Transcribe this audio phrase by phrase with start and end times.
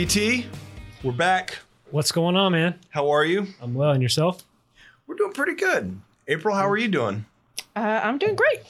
[0.00, 0.46] DT,
[1.02, 1.58] we're back.
[1.90, 2.78] What's going on, man?
[2.88, 3.48] How are you?
[3.60, 4.42] I'm well, and yourself?
[5.06, 6.00] We're doing pretty good.
[6.26, 7.26] April, how are you doing?
[7.76, 8.62] Uh, I'm doing great.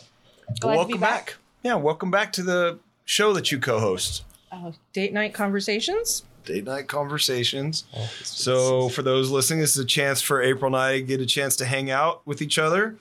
[0.58, 1.26] Glad welcome to be back.
[1.26, 1.36] back.
[1.62, 4.24] Yeah, welcome back to the show that you co-host.
[4.50, 6.24] Uh, date night conversations.
[6.46, 7.84] Date night conversations.
[8.24, 11.26] So, for those listening, this is a chance for April and I to get a
[11.26, 12.96] chance to hang out with each other,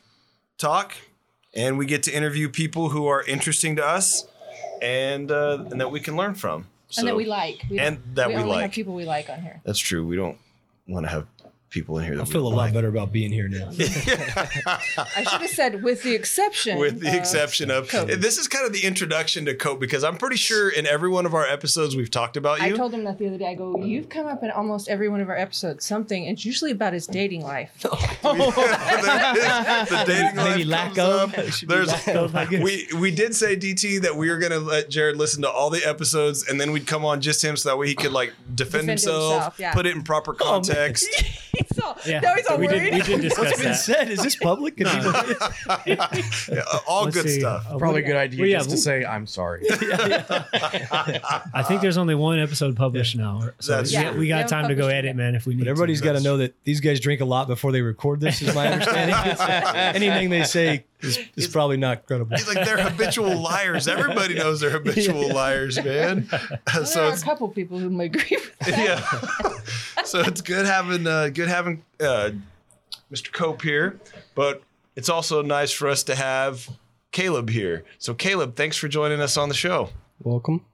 [0.60, 0.94] talk,
[1.56, 4.28] and we get to interview people who are interesting to us
[4.84, 6.68] and uh, and that we can learn from.
[6.90, 7.64] So, and that we like.
[7.70, 8.72] We and that we we like.
[8.72, 9.62] people we like on here.
[9.64, 10.06] That's true.
[10.06, 10.38] We don't
[10.88, 11.28] want to have
[11.70, 12.74] people in here that I feel a lot like.
[12.74, 13.70] better about being here now.
[14.66, 16.80] I should have said with the exception.
[16.80, 18.10] with the of- exception of Cope.
[18.10, 21.26] this is kind of the introduction to cope because i'm pretty sure in every one
[21.26, 22.66] of our episodes we've talked about you.
[22.74, 23.48] I told him that the other day.
[23.50, 25.86] I go, you've come up in almost every one of our episodes.
[25.86, 26.26] Something.
[26.26, 27.72] It's usually about his dating life.
[27.82, 27.90] the
[30.08, 31.34] dating Maybe life lack comes of.
[31.34, 31.38] up.
[31.40, 34.60] It should be There's lack of, we we did say DT that we were gonna
[34.60, 37.70] let Jared listen to all the episodes and then we'd come on just him so
[37.70, 39.74] that way he could like defend, Defend himself, himself, yeah.
[39.74, 41.08] put it in proper Oh, context.
[41.16, 41.40] he's
[41.84, 42.20] all, Yeah.
[42.22, 42.92] No, he's all we worried.
[42.92, 43.76] did, we did discuss What's been that.
[43.76, 44.10] said?
[44.12, 44.78] Is this public?
[44.78, 45.14] Can people-
[46.56, 47.40] Yeah, all Let's good see.
[47.40, 47.66] stuff.
[47.70, 49.66] Uh, Probably a we- good idea well, yeah, just to say I'm sorry.
[49.72, 53.50] I think there's only one episode published now.
[53.60, 55.16] So That's we, we got Yeah, time to go published edit, it.
[55.16, 56.06] man, if we need But everybody's to.
[56.06, 58.42] got to know that these guys drink a lot before they record this.
[58.42, 59.16] Is my understanding.
[59.96, 62.38] Anything they say is, is probably not credible.
[62.38, 63.88] He's like they're habitual liars.
[63.88, 66.28] Everybody knows they're habitual liars, man.
[66.32, 68.78] Well, so there are a it's couple people who may agree with that.
[69.98, 70.04] yeah.
[70.04, 72.32] so it's good having uh, good having uh,
[73.12, 73.32] Mr.
[73.32, 74.00] Cope here,
[74.36, 74.62] but
[74.96, 76.70] it's also nice for us to have
[77.12, 77.84] Caleb here.
[77.98, 79.90] So Caleb, thanks for joining us on the show.
[80.22, 80.66] Welcome.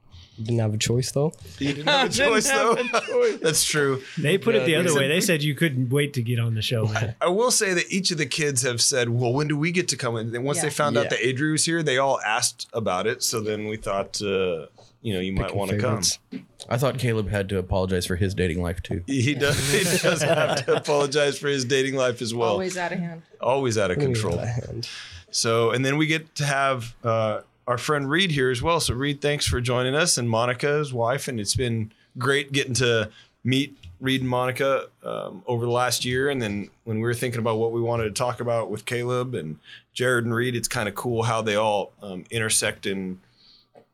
[0.41, 1.31] Didn't have a choice though.
[1.59, 2.75] You didn't have a choice though.
[3.41, 4.01] That's true.
[4.17, 5.07] They put it the other way.
[5.07, 7.15] They said you couldn't wait to get on the show, man.
[7.21, 9.87] I will say that each of the kids have said, "Well, when do we get
[9.89, 10.71] to come in?" And once they Yeah.
[10.73, 11.09] found out Yeah.
[11.11, 13.23] that Adrian was here, they all asked about it.
[13.23, 14.65] So then we thought, uh,
[15.01, 16.01] you know, you might Picking want to come.
[16.01, 16.19] favorites.
[16.67, 19.03] I thought Caleb had to apologize for his dating life too.
[19.07, 19.57] He does.
[19.71, 22.49] He does have to apologize for his dating life as well.
[22.51, 23.21] Always out of hand.
[23.39, 24.37] Always out of Give me control.
[24.37, 24.89] that hand.
[25.31, 28.79] So, and then we get to have uh, our friend Reed here as well.
[28.79, 32.73] So, Reed, thanks for joining us, and Monica, his wife, and it's been great getting
[32.75, 33.09] to
[33.43, 36.29] meet Reed and Monica um, over the last year.
[36.29, 39.33] And then when we were thinking about what we wanted to talk about with Caleb
[39.33, 39.57] and
[39.93, 43.19] Jared and Reed, it's kind of cool how they all um, intersect in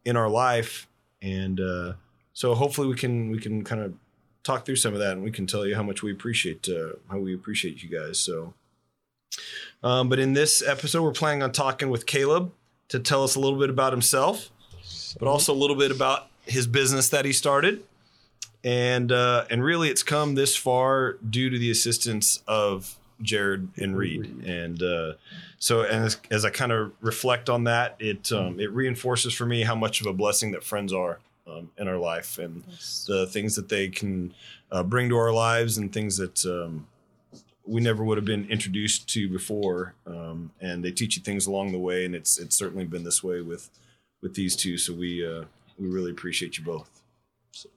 [0.04, 0.88] in our life.
[1.22, 1.94] And uh,
[2.34, 3.94] so, hopefully, we can we can kind of
[4.44, 6.94] talk through some of that, and we can tell you how much we appreciate uh,
[7.10, 8.20] how we appreciate you guys.
[8.20, 8.54] So.
[9.82, 12.52] Um, but in this episode, we're planning on talking with Caleb
[12.92, 14.50] to tell us a little bit about himself,
[15.18, 17.84] but also a little bit about his business that he started.
[18.64, 23.98] And uh, and really, it's come this far due to the assistance of Jared and
[23.98, 24.44] Reed.
[24.46, 25.14] And uh,
[25.58, 29.46] so, and as, as I kind of reflect on that, it um, it reinforces for
[29.46, 32.64] me how much of a blessing that friends are um, in our life and
[33.08, 34.34] the things that they can
[34.72, 36.86] uh, bring to our lives and things that um,
[37.66, 39.94] we never would have been introduced to before.
[40.06, 43.24] Um, and they teach you things along the way, and it's it's certainly been this
[43.24, 43.70] way with
[44.22, 44.78] with these two.
[44.78, 45.46] So we uh,
[45.78, 46.90] we really appreciate you both.
[47.52, 47.70] So,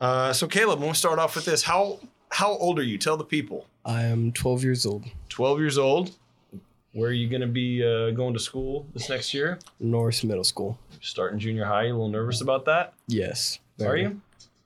[0.00, 1.62] uh, so Caleb, we'll start off with this.
[1.62, 2.00] How
[2.30, 2.98] how old are you?
[2.98, 3.66] Tell the people.
[3.84, 5.04] I am 12 years old.
[5.28, 6.16] Twelve years old.
[6.92, 9.60] Where are you going to be uh, going to school this next year?
[9.78, 10.76] North Middle School.
[11.00, 11.84] Starting junior high.
[11.84, 12.94] You a little nervous about that?
[13.06, 13.60] Yes.
[13.80, 14.20] Are you?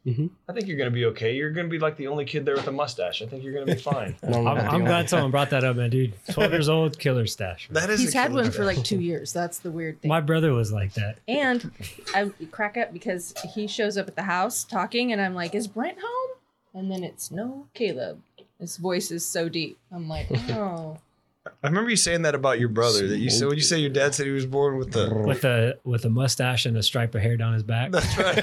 [0.06, 0.28] Mhm.
[0.48, 1.34] I think you're going to be okay.
[1.34, 3.22] You're going to be like the only kid there with a mustache.
[3.22, 4.15] I think you're going to be fine.
[4.22, 4.59] I don't I'm.
[4.59, 6.12] I'm glad someone brought that up, man, dude.
[6.31, 7.70] 12 years old, killer stash.
[7.70, 7.81] man.
[7.82, 8.00] That is.
[8.00, 9.32] He's had killer one for like two years.
[9.32, 10.10] That's the weird thing.
[10.10, 11.19] My brother was like that.
[11.26, 11.70] And
[12.14, 15.66] I crack up because he shows up at the house talking, and I'm like, "Is
[15.69, 16.31] Brent home?"
[16.75, 18.20] And then it's no Caleb.
[18.60, 19.78] His voice is so deep.
[19.91, 20.98] I'm like, "Oh,
[21.47, 23.06] I remember you saying that about your brother.
[23.06, 23.49] That you said.
[23.49, 25.12] Would you say your dad said he was born with the?
[25.15, 27.91] With a with a mustache and a stripe of hair down his back.
[27.93, 28.41] That's right.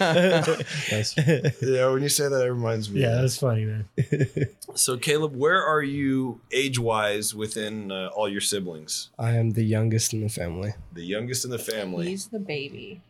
[0.00, 1.14] Yes.
[1.62, 3.00] yeah, when you say that, it reminds me.
[3.00, 3.88] Yeah, of that was funny, man.
[4.76, 9.10] So, Caleb, where are you age-wise within uh, all your siblings?
[9.18, 10.74] I am the youngest in the family.
[10.92, 12.06] The youngest in the family.
[12.08, 13.00] he's the baby."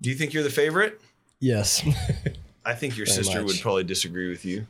[0.00, 1.00] Do you think you're the favorite?
[1.40, 1.82] Yes.
[2.64, 3.52] I think your Very sister much.
[3.52, 4.66] would probably disagree with you.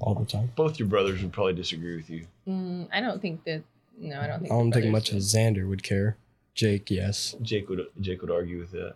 [0.00, 0.52] All the time.
[0.56, 2.26] Both your brothers would probably disagree with you.
[2.48, 3.62] Mm, I don't think that.
[3.98, 4.52] No, I don't think.
[4.52, 6.16] I don't think much of Xander would care.
[6.54, 7.34] Jake, yes.
[7.42, 8.94] Jake would Jake would argue with that.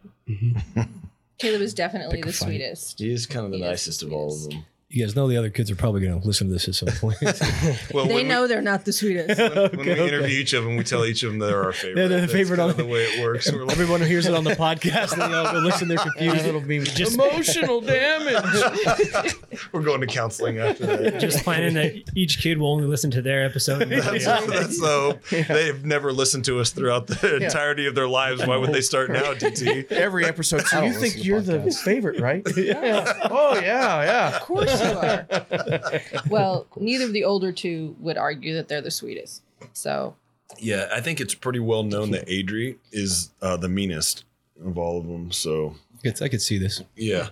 [1.38, 2.98] Caleb is definitely Pick the sweetest.
[2.98, 4.64] He is kind of the He is the nicest of all of them.
[4.90, 6.88] You guys know the other kids are probably going to listen to this at some
[6.98, 7.18] point.
[7.92, 9.38] Well, They when know they're not the sweetest.
[9.38, 11.96] we, when we interview each of them, we tell each of them they're our favorite.
[11.96, 13.52] They're the That's favorite on of the way it works.
[13.52, 15.88] We're like, Everyone who hears it on the podcast, they all go listen.
[15.88, 16.46] They're confused.
[16.46, 19.34] It'll be Just Emotional damage.
[19.72, 21.20] we're going to counseling after that.
[21.20, 23.82] just planning that each kid will only listen to their episode.
[23.82, 25.28] and That's, that's the hope.
[25.48, 28.46] They've never listened to us throughout the entirety of their lives.
[28.46, 29.92] Why would they start now, DT?
[29.92, 30.62] Every episode.
[30.62, 31.82] So you think you're the podcasts.
[31.82, 32.42] favorite, right?
[32.56, 33.28] yeah.
[33.30, 34.36] Oh yeah, yeah.
[34.36, 39.42] Of course you well, neither of the older two would argue that they're the sweetest.
[39.72, 40.16] So
[40.58, 44.24] Yeah, I think it's pretty well known that Adri is uh, the meanest
[44.64, 45.30] of all of them.
[45.32, 46.82] So It's- I could see this.
[46.96, 47.28] yeah,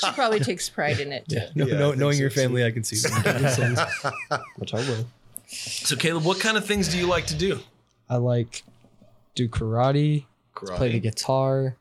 [0.00, 1.28] she probably takes pride in it.
[1.28, 1.36] Too.
[1.36, 2.40] Yeah, no, Yeah, no, knowing so, your too.
[2.40, 4.42] family, I can see that.
[4.56, 5.06] which I will.
[5.46, 7.60] So Caleb, what kind of things do you like to do?
[8.08, 8.62] I like
[9.34, 10.24] do karate,
[10.54, 11.76] Karate play the guitar,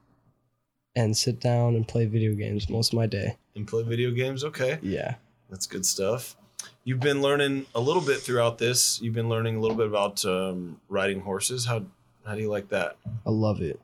[0.96, 3.38] and sit down and play video games most of my day.
[3.56, 4.44] And play video games.
[4.44, 5.16] Okay, Yeah.
[5.50, 6.36] that's good stuff.
[6.84, 9.02] You've been learning a little bit throughout this.
[9.02, 11.66] You've been learning a little bit about um, riding horses.
[11.66, 11.84] How
[12.26, 12.98] how do you like that?
[13.26, 13.80] I love it.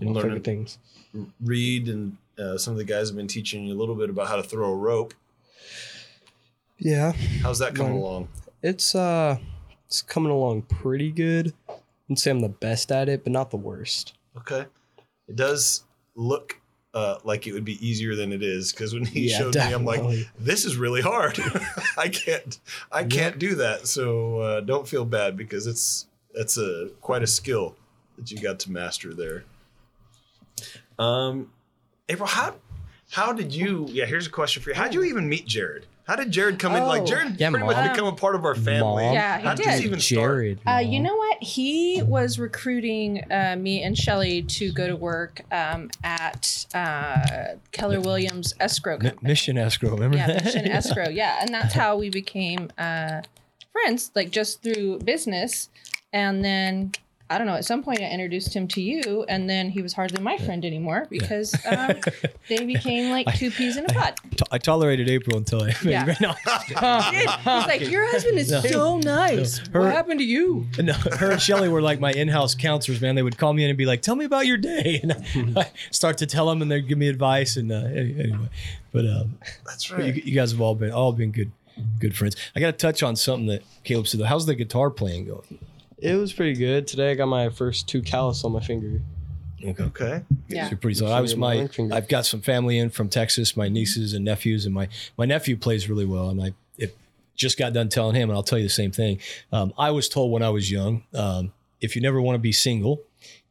[0.00, 0.78] My learning things.
[1.40, 4.28] Reed and uh, some of the guys have been teaching you a little bit about
[4.28, 5.14] how to throw a rope.
[6.78, 7.12] Yeah.
[7.42, 8.02] How's that coming Learn.
[8.02, 8.28] along?
[8.62, 9.38] It's uh
[9.86, 11.54] it's coming along pretty good.
[11.68, 11.72] I
[12.08, 14.14] wouldn't say I'm the best at it, but not the worst.
[14.36, 14.66] Okay,
[15.28, 15.84] it does
[16.14, 16.60] look
[16.96, 19.72] uh, like it would be easier than it is because when he Yeah, showed me,
[19.72, 20.00] I'm like,
[20.38, 21.38] this is really hard.
[21.98, 22.58] I can't,
[22.90, 23.86] I can't do that.
[23.86, 27.76] So uh, don't feel bad because it's that's a quite a skill
[28.16, 29.44] that you got to master there.
[30.98, 31.52] Um,
[32.08, 32.54] April, how
[33.10, 33.86] how did you?
[33.90, 34.76] Yeah, here's a question for you.
[34.76, 35.86] How did you even meet Jared?
[36.06, 36.84] How did Jared come in?
[36.84, 37.06] Like Oh.
[37.06, 39.04] Jared Yeah, pretty much become a part of our family.
[39.04, 39.12] Mom.
[39.14, 39.72] Yeah, he How did did.
[39.74, 40.30] this even start?
[40.36, 40.60] Jared.
[40.66, 41.25] Uh, you know what?
[41.40, 48.00] He was recruiting uh, me and Shelly to go to work um, at uh, Keller
[48.00, 49.28] Williams Escrow Company.
[49.28, 50.44] Mission escrow, remember Yeah, that?
[50.44, 51.08] Mission Escrow.
[51.08, 53.22] Yeah, and that's how we became uh,
[53.72, 55.68] friends, like just through business.
[56.12, 56.92] And then
[57.28, 57.54] I don't know.
[57.54, 60.64] At some point, I introduced him to you, and then he was hardly my friend
[60.64, 61.96] anymore because um,
[62.48, 64.14] they became like two peas in a pod.
[64.36, 66.04] To- I tolerated April until I Yeah.
[66.20, 66.32] no,
[66.68, 69.58] He's like, "Your husband is so nice.
[69.68, 73.16] Her- what happened to you?" no, her and Shelly were like my in-house counselors, man.
[73.16, 75.70] They would call me in and be like, "Tell me about your day," and I
[75.90, 77.56] start to tell them, and they'd give me advice.
[77.56, 78.38] And uh, anyway,
[78.92, 80.14] but um, That's right.
[80.14, 81.50] you, you guys have all been all been good,
[81.98, 82.36] good friends.
[82.54, 84.20] I got to touch on something that Caleb said.
[84.20, 85.58] How's the guitar playing going?
[85.98, 86.86] It was pretty good.
[86.86, 89.00] Today I got my first two callus on my finger.
[89.80, 90.22] okay.
[90.48, 90.68] Yeah.
[90.68, 91.12] You're pretty solid.
[91.12, 91.58] I was Finger, my my.
[91.60, 91.94] ring finger.
[91.94, 95.56] I've got some family in from Texas, my nieces and nephews, and my my nephew
[95.56, 96.96] plays really well, and I it
[97.34, 99.18] just got done telling him, and I'll tell you the same thing.
[99.52, 102.52] Um, I was told when I was young, um, if you never want to be
[102.52, 103.00] single,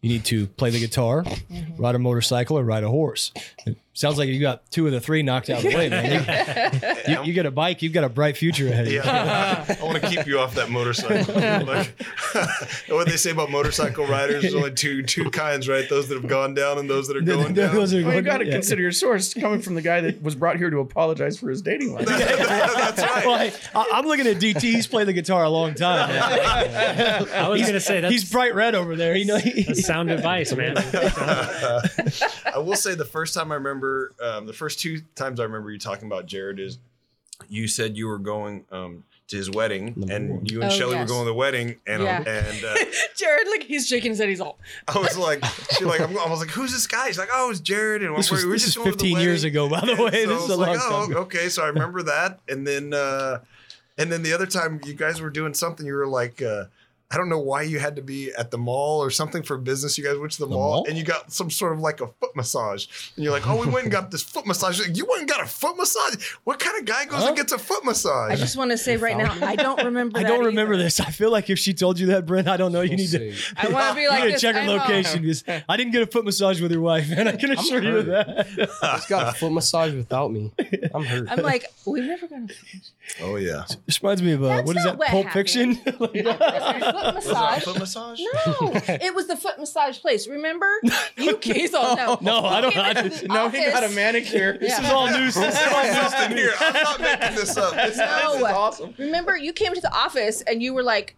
[0.02, 1.82] you need to play the guitar, Mm-hmm.
[1.82, 3.32] ride a motorcycle, or ride a horse.
[3.66, 6.06] It sounds like you got two of the three knocked out of the way, man.
[7.08, 9.00] You, you, you get a bike, you've got a bright future ahead of you.
[9.04, 11.34] Yeah, I want to keep you off that motorcycle.
[11.34, 11.94] like,
[12.90, 14.42] what they say about motorcycle riders?
[14.44, 15.90] There's only two two kinds, right?
[15.90, 17.74] Those that have gone down and those that are going down.
[17.74, 18.52] Those are Well, you going- got to yeah.
[18.54, 21.62] consider your source coming from the guy that was brought here to apologize for his
[21.62, 22.06] dating life.
[22.08, 23.26] That's right.
[23.26, 24.62] Well, hey, I, I'm looking at DT.
[24.62, 26.10] He's played the guitar a long time.
[26.10, 27.28] man.
[27.34, 29.16] I was gonna say that's He's bright red over there.
[29.16, 30.76] You know, he- that's sound advice, man.
[30.78, 33.85] I will say the first time I remember,
[34.22, 36.78] um, the first two times I remember you talking about Jared is
[37.50, 41.02] you said you were going um, to his wedding, and you and Oh, Shelly yes.
[41.10, 42.18] were going to the wedding, and Yeah.
[42.20, 42.76] and uh,
[43.18, 44.30] Jared, like he's shaking his head.
[44.30, 45.44] He's all, I was like,
[45.78, 47.08] she like, I'm, I was like, who's this guy?
[47.08, 48.98] He's like, oh, it's Jared, and This we're, was, we're this just is going to
[48.98, 50.24] the 15 years ago, by the way.
[50.26, 51.20] so this is was a long like, time oh, ago.
[51.22, 51.50] okay.
[51.50, 53.40] So I remember that, and then uh,
[53.98, 56.42] and then the other time you guys were doing something, you were like.
[56.42, 56.66] Uh,
[57.12, 59.96] I don't know why you had to be at the mall or something for business.
[59.98, 60.86] You guys went to the, mall, mall?
[60.88, 62.88] and you got some sort of like a foot massage.
[63.16, 64.80] And you're like, oh, we went and got this foot massage.
[64.80, 66.32] You're like, you went and got a foot massage?
[66.46, 67.28] What kind of guy goes Huh?
[67.28, 68.32] and gets a foot massage?
[68.32, 70.18] I just want to say right now, I don't remember.
[70.18, 70.84] I that don't remember either.
[70.84, 71.00] this.
[71.00, 72.82] I feel like if she told you that, Brent, I don't know.
[72.82, 73.54] You need to, you See.
[73.56, 74.42] I want to be like need to this.
[74.42, 75.22] check her I location.
[75.22, 77.98] because I didn't get a foot massage with your wife, and I can assure you
[78.00, 78.48] of that.
[78.58, 80.52] Just got a foot massage without me.
[80.94, 81.28] I'm hurt.
[81.30, 82.48] I'm like, we've never gone.
[82.48, 82.56] to
[83.22, 83.64] oh yeah.
[83.86, 84.98] This reminds me of uh, what is that?
[84.98, 85.48] what Pulp happened.
[85.48, 86.95] Fiction.
[87.04, 87.64] Foot massage.
[87.64, 88.20] foot massage?
[88.20, 90.28] No, it was the foot massage place.
[90.28, 90.68] Remember?
[91.18, 92.18] You kids all know.
[92.22, 93.96] No, I don't- You I into didn't- the no, he got a office.
[93.96, 94.54] manicure.
[94.54, 94.58] Yeah.
[94.60, 95.36] This is all news.
[95.36, 96.36] This is all news to me.
[96.36, 97.74] here, I'm not making this up.
[97.74, 98.32] This, No.
[98.34, 98.94] this is awesome.
[98.98, 101.16] Remember, you came to the office and you were like,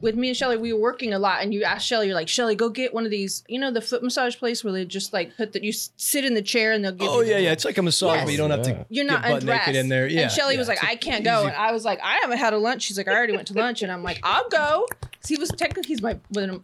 [0.00, 2.28] with me and Shelly, we were working a lot, and you asked Shelly, you're like,
[2.28, 5.12] Shelly, go get one of these, you know, the foot massage place where they just
[5.12, 7.32] like put that you s- sit in the chair and they'll give Oh you.
[7.32, 7.52] yeah, yeah.
[7.52, 8.24] It's like a massage, Yes.
[8.24, 8.70] but you don't have to.
[8.70, 8.84] Yeah.
[8.90, 9.66] You're get not butt undressed.
[9.66, 10.06] naked in there.
[10.06, 10.22] Yeah.
[10.22, 10.60] and Shelly yeah.
[10.60, 11.40] was like, It's I can't go.
[11.40, 12.82] easy- And I was like, I haven't had a lunch.
[12.82, 13.82] She's like, I already went to lunch.
[13.82, 14.86] And I'm like, I'll go.
[15.20, 16.62] 'Cause he was technically, he's my, with him.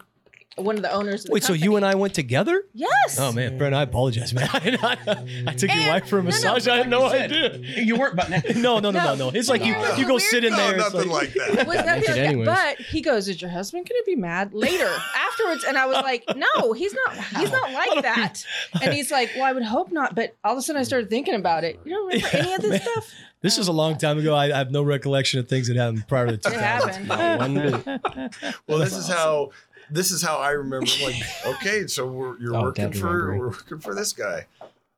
[0.57, 1.23] One of the owners.
[1.23, 2.65] Of the Wait, so you and I went together?
[2.75, 3.19] Yes.
[3.19, 4.49] Oh man, Brent, I apologize, man.
[4.53, 6.69] I, took your And- wife for a no, no, massage.
[6.69, 7.57] I had no idea.
[7.59, 9.29] You weren't but No, no, no, no, no.
[9.31, 9.95] It's like you No.
[9.97, 10.77] you go sit in No, there.
[10.79, 11.67] it's nothing like, that.
[11.67, 12.17] Was nothing like that.
[12.19, 12.47] anyways.
[12.47, 15.97] But he goes, "Is your husband going to be mad later afterwards?" And I was
[15.97, 17.17] like, "No, he's not.
[17.17, 18.45] He's not like that."
[18.83, 21.11] And he's like, "Well, I would hope not." But all of a sudden, I started
[21.11, 21.81] thinking about it.
[21.85, 23.11] You don't remember any of this stuff?
[23.41, 24.35] This is a long time ago.
[24.35, 26.61] I, I have no recollection of things that happened prior to the It 2000s.
[26.61, 27.09] happened.
[27.09, 28.55] Not one bit.
[28.67, 29.51] Well, this is how
[29.91, 30.87] this is how I remember.
[31.03, 34.47] Like, okay, so we're, you're Oh, working for we're working for this guy.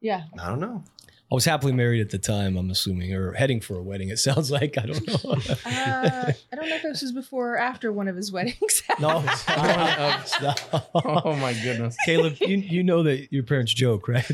[0.01, 0.25] Yeah.
[0.41, 0.83] I don't know.
[1.31, 4.11] I was happily married at the time, I'm assuming, or heading for a wedding.
[4.11, 4.79] It sounds like.
[4.79, 5.37] I don't know.
[5.67, 8.83] Uh, I don't know if this was before or after one of his weddings.
[9.01, 10.89] no, it's not.
[10.95, 11.97] Oh my goodness.
[12.05, 14.25] Caleb, you, you know that your parents joke, right?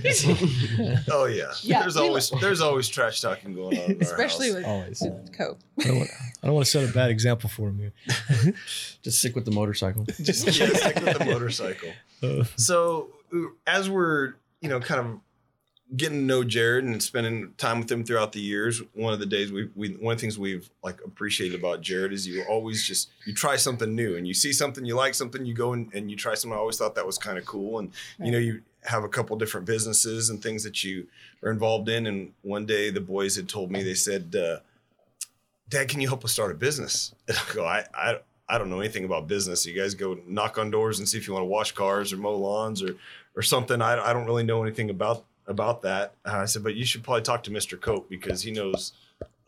[1.10, 1.52] Oh yeah.
[1.62, 3.84] Yeah, there's we- always there's always trash talking going on.
[3.92, 4.56] In our Especially house.
[4.56, 5.00] with, Always.
[5.02, 5.58] with Cope.
[5.80, 6.10] I don't, want,
[6.42, 8.54] I don't want to set a bad example for him here.
[9.02, 10.04] Just stick with the motorcycle.
[10.22, 11.88] just yeah, stick with the motorcycle.
[12.22, 13.08] Uh, So
[13.66, 15.20] as we're you know kind of
[15.96, 19.26] getting to know Jared and spending time with him throughout the years, one of the
[19.26, 22.86] days we, we one of the things we've like appreciated about Jared is you always
[22.86, 25.92] just you try something new and you see something you like something you go and,
[25.92, 26.56] and you try something.
[26.56, 29.36] I always thought that was kind of cool and you know you have a couple
[29.36, 31.06] different businesses and things that you
[31.42, 32.06] are involved in.
[32.06, 34.60] And one day the boys had told me they said, uh,
[35.68, 38.18] "Dad, can you help us start a business?" And I go, "I I."
[38.48, 39.64] I don't know anything about business.
[39.64, 42.18] You guys go knock on doors and see if you want to wash cars or
[42.18, 42.96] mow lawns or
[43.34, 43.80] or something.
[43.80, 46.14] I, I don't really know anything about about that.
[46.24, 47.80] Uh, I said, but you should probably talk to Mr.
[47.80, 48.92] Cope because he knows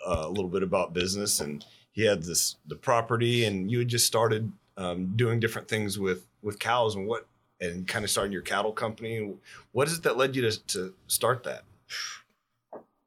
[0.06, 3.88] uh, a little bit about business and he had this the property and you had
[3.88, 7.26] just started um, doing different things with with cows and what
[7.60, 9.34] and kind of starting your cattle company.
[9.72, 11.62] What is it that led you to, to start that?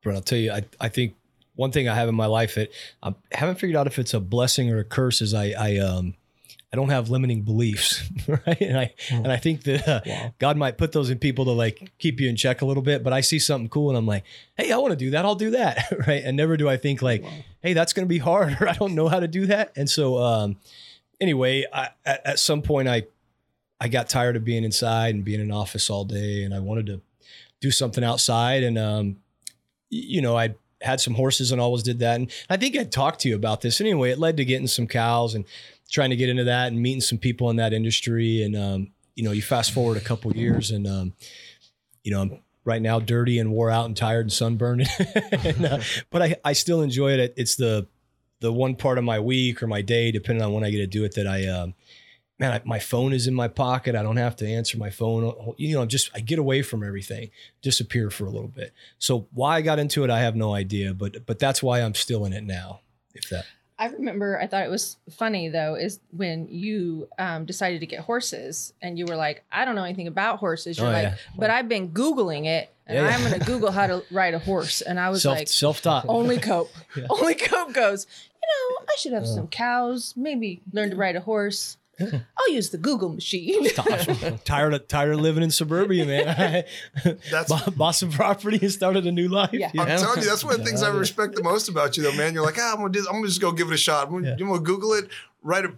[0.04, 1.16] But I'll tell you, I, I think
[1.56, 2.72] one thing I have in my life that
[3.04, 6.16] I haven't figured out if it's a blessing or a curse is I, I, um,
[6.72, 8.60] I don't have limiting beliefs, right?
[8.62, 10.34] And I and I think that uh, Wow.
[10.38, 13.04] God might put those in people to like keep you in check a little bit.
[13.04, 14.26] But I see something cool and I'm like,
[14.58, 15.24] hey, I want to do that.
[15.24, 16.22] I'll do that, right?
[16.24, 17.24] And never do I think like,
[17.62, 19.72] hey, that's going to be hard, or I don't know how to do that.
[19.78, 20.58] And so, um,
[21.22, 23.04] anyway, I, at, at some point, I
[23.80, 26.60] I got tired of being inside and being in an office all day, and I
[26.60, 27.02] wanted to
[27.62, 28.64] do something outside.
[28.64, 29.18] And um,
[29.90, 32.16] you know, I had some horses and always did that.
[32.16, 34.12] And I think I'd talked to you about this anyway.
[34.12, 35.46] It led to getting some cows and
[35.90, 38.44] trying to get into that and meeting some people in that industry.
[38.44, 41.14] And um, you know, you fast forward a couple years, and um,
[42.04, 44.88] you know, I'm right now dirty and wore out and tired and sunburned.
[45.32, 45.80] and, uh,
[46.10, 47.34] but I, I still enjoy it.
[47.38, 47.88] It's the
[48.40, 50.88] the one part of my week or my day, depending on when I get to
[50.88, 51.74] do it, that I um,
[52.40, 53.96] man, I, my phone is in my pocket.
[53.96, 55.54] I don't have to answer my phone.
[55.58, 57.30] You know, I'm just I get away from everything,
[57.62, 58.74] disappear for a little bit.
[59.00, 60.94] So why I got into it, I have no idea.
[60.94, 62.82] But but that's why I'm still in it now.
[63.14, 63.46] If that
[63.80, 68.00] I remember I thought it was funny though is when you um, decided to get
[68.00, 70.78] horses and you were like, I don't know anything about horses.
[70.78, 71.16] You're Oh, like, yeah.
[71.38, 73.16] but I've been Googling it and Yeah, yeah.
[73.16, 74.82] I'm going to Google how to ride a horse.
[74.82, 76.06] And I was self like, self taught.
[76.08, 76.72] only Cope.
[77.10, 78.08] Only Cope goes,
[78.42, 78.48] you
[78.80, 81.78] know, I should have some cows, maybe learn to ride a horse.
[82.38, 83.68] I'll use the Google machine.
[84.46, 86.64] tired of tired of living in suburbia, man.
[87.04, 89.50] That's- Bought- bought some property and started a new life.
[89.54, 89.72] Yeah.
[89.74, 89.98] you I'm know?
[89.98, 92.34] telling you, that's one of the things I respect the most about you, though, man.
[92.34, 94.08] You're like, ah, I'm gonna, do, I'm gonna just go give it a shot.
[94.08, 94.34] I'm gonna, Yeah.
[94.40, 95.10] I'm gonna Google it,
[95.42, 95.74] write a,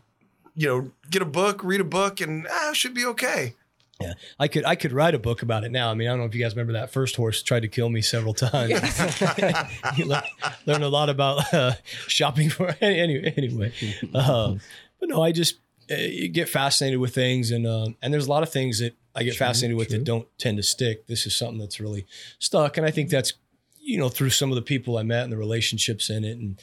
[0.55, 3.55] you know, get a book, read a book, and ah, should be okay.
[4.01, 5.91] Yeah, I could I could write a book about it now.
[5.91, 7.89] I mean, I don't know if you guys remember that first horse tried to kill
[7.89, 8.71] me several times.
[9.97, 10.23] you learn,
[10.65, 11.73] learn a lot about uh,
[12.07, 13.33] shopping for anyway.
[13.35, 13.73] Anyway,
[14.15, 14.61] um,
[15.01, 18.29] but no, I just uh, you get fascinated with things, and um, and there's a
[18.29, 21.07] lot of things that I get fascinated with that don't tend to stick.
[21.07, 22.05] This is something that's really
[22.37, 23.33] stuck, and I think that's
[23.79, 26.61] you know through some of the people I met and the relationships in it, and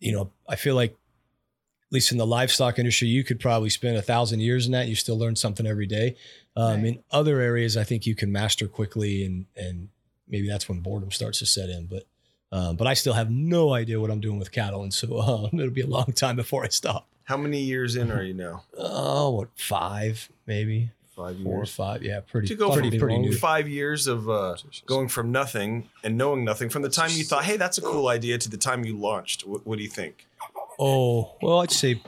[0.00, 3.96] you know I feel like at least in the livestock industry, you could probably spend
[3.96, 4.88] a thousand years in that.
[4.88, 6.16] You still learn something every day.
[6.56, 6.86] Um, Right.
[6.86, 9.88] In other areas, I think you can master quickly, and and
[10.26, 11.86] maybe that's when boredom starts to set in.
[11.86, 12.06] But
[12.50, 15.20] um, but I still have no idea what I'm doing with cattle, and so
[15.52, 17.08] um, it'll be a long time before I stop.
[17.24, 18.64] How many years in are you now?
[18.76, 21.72] Oh, what five maybe Five four or years.
[21.74, 22.02] five?
[22.02, 23.32] Yeah, pretty To go pretty from pretty new.
[23.36, 27.44] five years of uh, going from nothing and knowing nothing, from the time you thought,
[27.44, 29.46] "Hey, that's a cool idea," to the time you launched.
[29.46, 30.26] What, what do you think?
[30.78, 32.00] Oh well, I'd say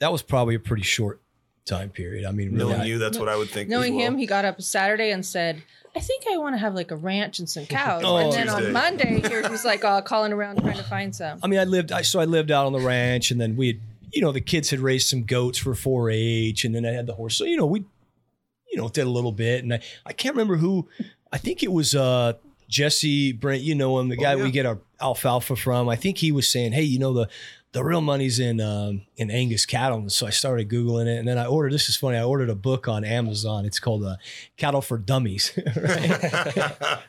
[0.00, 1.20] that was probably a pretty short
[1.64, 2.24] time period.
[2.26, 3.68] I mean, really, Knowing I- you, that's what I would think.
[3.68, 4.06] Knowing well.
[4.08, 5.62] him, he got up Saturday and said,
[5.94, 8.02] I think I want to have like a ranch and some cows.
[8.04, 8.66] Oh, and then Tuesday.
[8.66, 11.38] on Monday, he was like uh, calling around trying to find some.
[11.44, 11.92] I mean, I lived.
[11.92, 13.80] I so I lived out on the ranch, and then we, had,
[14.14, 17.14] you know, the kids had raised some goats for 4-H, and then I had the
[17.14, 17.36] horse.
[17.36, 17.84] So you know, we,
[18.70, 20.88] you know, did a little bit, and I, I can't remember who.
[21.32, 22.34] I think it was uh
[22.68, 23.62] Jesse Brent.
[23.62, 24.42] You know him, the guy yeah.
[24.42, 25.88] we get our alfalfa from.
[25.88, 27.28] I think he was saying, hey, you know the
[27.74, 29.98] the real money's in um, in Angus cattle.
[29.98, 31.72] And so I started googling it, and then I ordered.
[31.72, 32.16] This is funny.
[32.16, 33.66] I ordered a book on Amazon.
[33.66, 34.16] It's called uh,
[34.56, 35.52] Cattle for Dummies,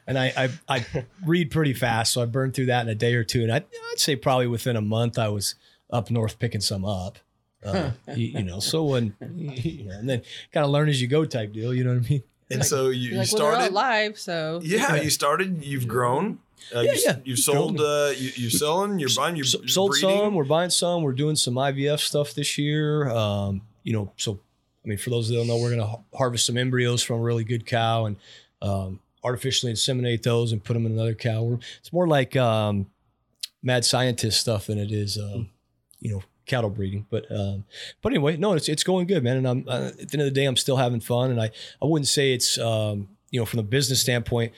[0.08, 0.86] and I, I I
[1.24, 3.44] read pretty fast, so I burned through that in a day or two.
[3.44, 5.54] And I, I'd say probably within a month, I was
[5.90, 7.18] up north picking some up.
[7.66, 10.22] Uh, you, you know, so when you know, and then
[10.54, 11.74] kind of learn as you go type deal.
[11.74, 12.24] You know what I mean?
[12.52, 13.74] and so you, You're you like, well, started.
[13.74, 15.64] live, so yeah, you started.
[15.64, 16.40] You've grown.
[16.76, 17.18] Uh, Yeah, you, yeah.
[17.26, 17.80] You've sold.
[17.80, 19.00] Uh, you, you're selling.
[19.00, 19.36] You're buying.
[19.36, 20.10] You're S- sold breeding.
[20.10, 20.36] some.
[20.36, 21.02] We're buying some.
[21.02, 23.10] We're doing some IVF stuff this year.
[23.10, 24.40] Um, you know, so
[24.84, 27.22] I mean, for those that don't know, we're going to harvest some embryos from a
[27.24, 28.16] really good cow and
[28.62, 31.42] um, artificially inseminate those and put them in another cow.
[31.44, 32.86] We're, it's more like um,
[33.64, 35.50] mad scientist stuff than it is, um,
[36.06, 37.08] you know, cattle breeding.
[37.10, 37.66] But um,
[38.02, 39.38] but anyway, no, it's it's going good, man.
[39.38, 41.32] And I'm uh, at the end of the day, I'm still having fun.
[41.32, 41.46] And I
[41.82, 44.54] I wouldn't say it's um, you know from the business standpoint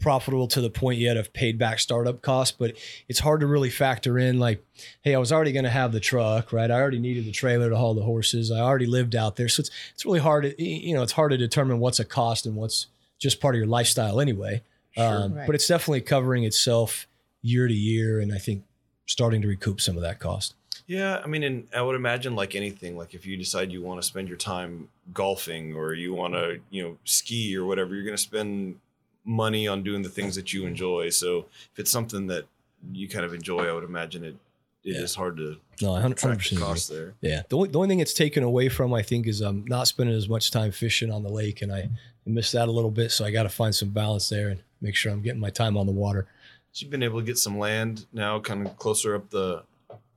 [0.00, 2.76] profitable to the point yet of paid back startup costs, but
[3.08, 4.64] it's hard to really factor in like,
[5.02, 6.70] hey, I was already going to have the truck, right?
[6.70, 8.52] I already needed the trailer to haul the horses.
[8.52, 10.44] I already lived out there, so it's it's really hard.
[10.44, 12.86] To, you know, it's hard to determine what's a cost and what's
[13.18, 14.62] just part of your lifestyle anyway.
[14.96, 15.46] Um, Right.
[15.46, 17.06] But it's definitely covering itself
[17.42, 18.64] year to year, and I think
[19.06, 20.54] starting to recoup some of that cost.
[20.88, 24.00] Yeah, I mean, and I would imagine like anything, like if you decide you want
[24.00, 28.04] to spend your time golfing or you want to, you know, ski or whatever, you're
[28.04, 28.80] going to spend
[29.22, 30.70] money on doing the things that you mm-hmm.
[30.70, 31.10] enjoy.
[31.10, 32.46] So if it's something that
[32.90, 34.36] you kind of enjoy, I would imagine it
[34.84, 35.18] it is Yeah.
[35.18, 37.14] hard to No, I hundred track percent the cost there.
[37.20, 37.42] Yeah.
[37.48, 40.16] The only, the only thing it's taken away from, I think, is I'm not spending
[40.16, 41.90] as much time fishing on the lake, and I
[42.24, 43.12] miss that a little bit.
[43.12, 45.76] So I got to find some balance there and make sure I'm getting my time
[45.76, 46.26] on the water.
[46.72, 49.64] So you've been able to get some land now, kind of closer up the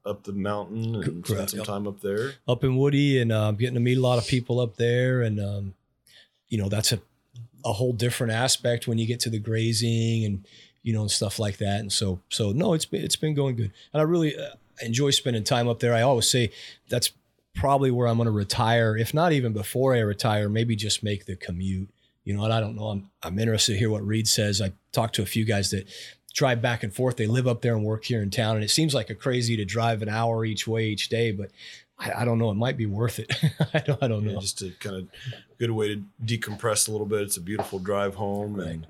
[0.05, 1.67] up the mountain and Correct, spend some yep.
[1.67, 2.33] time up there.
[2.47, 5.39] Up in Woody, and uh, getting to meet a lot of people up there, and
[5.39, 5.73] um,
[6.49, 6.99] you know that's a
[7.63, 10.47] a whole different aspect when you get to the grazing and
[10.83, 11.79] you know and stuff like that.
[11.79, 15.11] And so so no, it's been it's been going good, and I really uh, enjoy
[15.11, 15.93] spending time up there.
[15.93, 16.51] I always say
[16.89, 17.11] that's
[17.53, 21.25] probably where I'm going to retire, if not even before I retire, maybe just make
[21.25, 21.89] the commute.
[22.23, 22.87] You know, and I don't know.
[22.87, 24.61] I'm I'm interested to hear what Reed says.
[24.61, 25.87] I talked to a few guys that
[26.33, 27.17] drive back and forth.
[27.17, 29.55] They live up there and work here in town, and it seems like a crazy
[29.57, 31.31] to drive an hour each way each day.
[31.31, 31.49] But
[31.99, 32.49] I, I don't know.
[32.51, 33.31] It might be worth it.
[33.73, 34.01] I don't.
[34.03, 34.39] I don't Yeah, know.
[34.39, 35.07] just a kind of
[35.59, 37.21] good way to decompress a little bit.
[37.21, 38.67] It's a beautiful drive home, Right.
[38.69, 38.87] and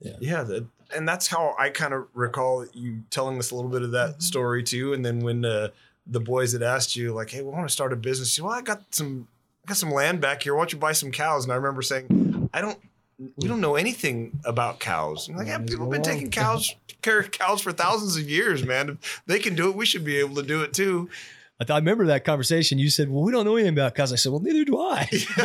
[0.00, 0.16] Yeah.
[0.20, 3.82] yeah, that, and that's how I kind of recall you telling us a little bit
[3.82, 4.92] of that story too.
[4.92, 5.68] And then when uh,
[6.06, 8.52] the boys had asked you, like, "Hey, we want to start a business," you, well,
[8.52, 9.26] I got some,
[9.64, 10.54] I got some land back here.
[10.54, 11.44] Why don't you buy some cows?
[11.44, 12.78] And I remember saying, I don't.
[13.36, 15.28] We don't know anything about cows.
[15.28, 18.98] Like, yeah, people have been taking cows, care of cows for thousands of years, man.
[19.00, 21.10] If they can do it, we should be able to do it too.
[21.60, 22.80] I, th- I remember that conversation.
[22.80, 25.08] You said, "Well, we don't know anything about cows." I said, "Well, neither do I.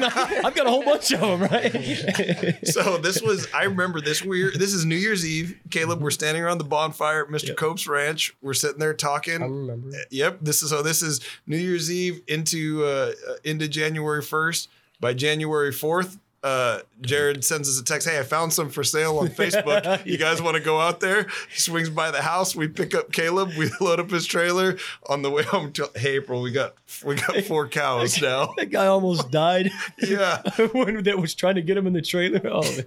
[0.44, 4.56] I've got a whole bunch of them, right?" so this was I remember this weird
[4.56, 5.60] this is New Year's Eve.
[5.70, 7.50] Caleb, we're standing around the bonfire at Mr.
[7.50, 7.58] Yep.
[7.58, 8.36] Cope's ranch.
[8.42, 9.44] We're sitting there talking.
[9.44, 9.92] I remember.
[10.10, 14.68] Yep, this is so this is New Year's Eve into uh uh, into January 1st.
[15.00, 19.18] By January 4th, uh Jared sends us a text, "Hey, I found some for sale
[19.20, 20.04] on Facebook.
[20.06, 22.56] You guys want to go out there?" He swings by the house.
[22.56, 26.16] We pick up Caleb, we load up his trailer on the way home to Hey
[26.16, 26.74] April, we got
[27.06, 28.54] we got four cows now.
[28.58, 29.70] that guy almost died.
[29.98, 30.42] Yeah.
[30.72, 32.42] when that was trying to get him in the trailer.
[32.46, 32.86] Oh, man.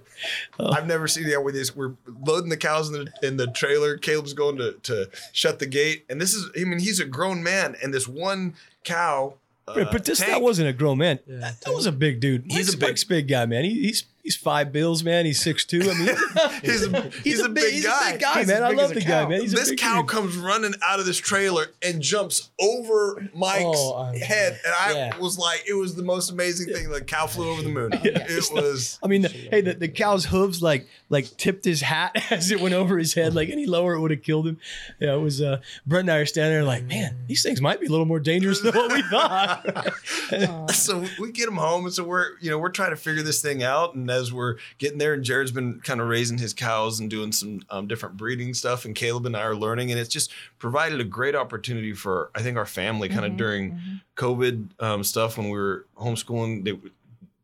[0.59, 1.75] I've never seen that with this.
[1.75, 1.93] We're
[2.25, 3.97] loading the cows in the in the trailer.
[3.97, 6.49] Caleb's going to to shut the gate, and this is.
[6.59, 9.35] I mean, he's a grown man, and this one cow.
[9.67, 11.19] Uh, but this that wasn't a grown man.
[11.25, 11.37] Yeah.
[11.39, 12.43] that, that was a big dude.
[12.47, 13.63] He's Mike's, a big- Mike's big guy, man.
[13.63, 15.25] He, he's he's five bills, man.
[15.25, 15.81] He's six two.
[15.81, 16.07] I mean,
[16.63, 18.09] He's a, he's, a, big he's guy.
[18.09, 18.63] a big guy, He's man.
[18.63, 19.41] I love as a the guy, man.
[19.41, 20.09] He's a this big cow dude.
[20.09, 24.93] comes running out of this trailer and jumps over Mike's Oh, I- head, and I
[24.93, 25.17] yeah.
[25.17, 26.89] was like, it was the most amazing thing.
[26.89, 27.91] The cow flew over the moon.
[28.03, 28.25] Yeah.
[28.27, 28.99] It was.
[29.03, 32.59] I mean, the, hey, the, the cow's hooves like like tipped his hat as it
[32.59, 33.33] went over his head.
[33.35, 34.57] Like any lower, it would have killed him.
[34.99, 35.41] Yeah, it was.
[35.41, 38.05] Uh, Brett and I are standing there like, man, these things might be a little
[38.05, 40.71] more dangerous than what we thought.
[40.71, 43.41] so we get him home, and so we're you know we're trying to figure this
[43.41, 43.95] thing out.
[43.95, 47.31] And as we're getting there, and Jared's been kind of raising his cows and doing
[47.31, 50.99] some um, different breeding stuff, and Caleb and I are learning, and it's just provided
[51.01, 54.01] a great opportunity for I think our family kind of Mhm, during mhm.
[54.17, 56.63] COVID um, stuff when we were homeschooling.
[56.63, 56.79] They,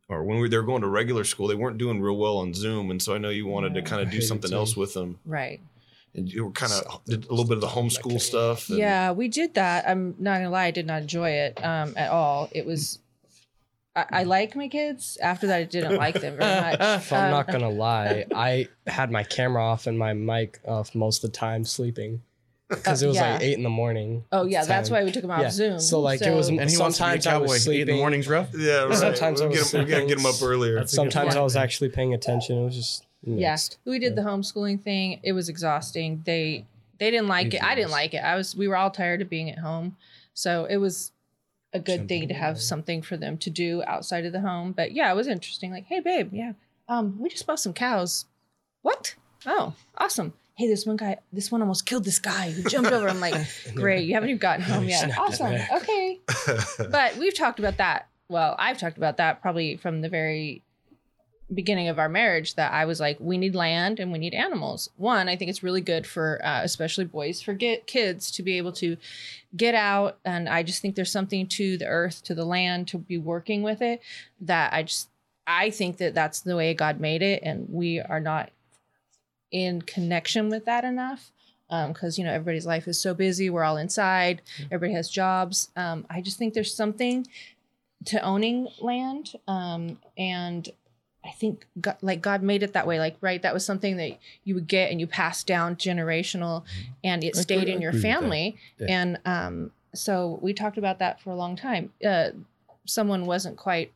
[0.07, 2.53] or when we, they were going to regular school, they weren't doing real well on
[2.53, 5.19] Zoom, and so I know you wanted to kind of do something else with them,
[5.25, 5.59] Right.
[6.15, 8.69] and you were kind of did a little bit of the homeschool stuff.
[8.69, 9.87] and- Yeah, we did that.
[9.87, 12.49] I'm not gonna lie, I did not enjoy it um, at all.
[12.53, 12.97] It was.
[14.11, 15.17] I, I like my kids.
[15.21, 16.79] After that, I didn't like them very much.
[17.01, 20.93] If I'm Um, not gonna lie, I had my camera off and my mic off
[20.95, 22.21] most of the time sleeping
[22.69, 23.33] because it was yeah.
[23.33, 24.23] like eight in the morning.
[24.31, 25.49] Oh yeah, that's why we took them off Yeah.
[25.49, 25.79] Zoom.
[25.79, 27.71] So, like, it was- And he wants to be a Sometimes I was cowboy.
[27.73, 27.97] Eight in the sleeping.
[27.97, 28.49] morning's rough.
[28.55, 28.83] yeah.
[28.85, 28.95] Right.
[28.97, 30.75] Sometimes I we, was get 'em- we gotta get them up earlier.
[30.75, 31.35] That's a good Sometimes.
[31.35, 32.57] I was actually paying attention.
[32.61, 33.77] It was just Yeah, mixed.
[33.85, 35.19] we did the homeschooling thing.
[35.23, 36.21] It was exhausting.
[36.25, 36.65] They
[36.99, 37.63] they didn't like it.
[37.63, 37.91] I didn't Easiness.
[37.91, 38.17] like it.
[38.23, 39.95] I was we were all tired of being at home.
[40.35, 41.11] So it was
[41.73, 44.71] a good thing to have something for them to do outside of the home.
[44.71, 45.71] But yeah, it was interesting.
[45.71, 46.53] Like, hey babe, yeah.
[46.87, 48.25] Um, we just bought some cows.
[48.81, 49.15] What?
[49.45, 50.33] Oh, awesome.
[50.55, 53.07] Hey, this one guy, this one almost killed this guy who jumped over.
[53.07, 53.35] I'm like,
[53.75, 55.17] great, you haven't even gotten home yet.
[55.17, 55.55] Awesome.
[55.73, 56.19] Okay.
[56.91, 58.09] But we've talked about that.
[58.27, 60.63] Well, I've talked about that probably from the very
[61.53, 64.89] beginning of our marriage that I was like, we need land and we need animals.
[64.97, 68.57] One, I think it's really good for uh, especially boys, for get kids to be
[68.57, 68.97] able to
[69.55, 70.19] get out.
[70.23, 73.63] And I just think there's something to the earth, to the land, to be working
[73.63, 74.01] with it
[74.41, 75.09] that I just,
[75.47, 77.41] I think that that's the way God made it.
[77.43, 78.51] And we are not
[79.51, 81.31] in connection with that enough.
[81.69, 84.41] Because you know everybody's life is so busy, we're all inside.
[84.71, 85.69] Everybody has jobs.
[85.75, 87.27] Um, I just think there's something
[88.05, 90.67] to owning land, um, and
[91.23, 92.99] I think God, like God made it that way.
[92.99, 96.63] Like right, that was something that you would get and you passed down generational,
[97.03, 98.19] and it I stayed in your agree with that.
[98.21, 98.57] family.
[98.77, 98.87] Yeah.
[98.89, 101.91] And um, so we talked about that for a long time.
[102.05, 102.29] Uh,
[102.85, 103.91] someone wasn't quite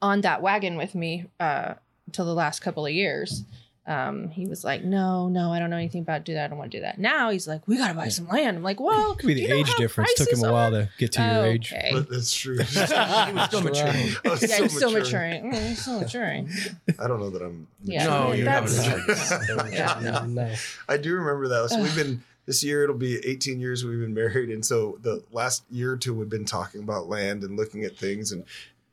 [0.00, 1.74] on that wagon with me uh,
[2.06, 3.44] until the last couple of years.
[3.88, 6.44] Um, he was like, "No, no, I don't know anything about do that.
[6.44, 8.58] I don't want to do that." Now he's like, "We got to buy some land."
[8.58, 10.12] I'm like, "Well, Could be the you age difference.
[10.14, 11.72] Took him a while are?" to get to your age.
[11.72, 11.90] Okay.
[11.94, 12.58] But that's true.
[12.58, 14.10] he was still maturing.
[14.24, 15.20] I was Yeah, so I'm still mature.
[15.20, 15.52] maturing.
[15.52, 16.50] Mm, I'm still maturing.
[16.98, 17.66] I don't know that I'm.
[17.82, 18.04] Yeah.
[18.04, 18.74] No, you haven't.
[19.72, 20.26] Yeah, no.
[20.26, 20.54] no.
[20.88, 21.70] I do remember that.
[21.70, 22.84] So we've been this year.
[22.84, 26.28] It'll be 18 years we've been married, and so the last year or two we've
[26.28, 28.32] been talking about land and looking at things.
[28.32, 28.44] And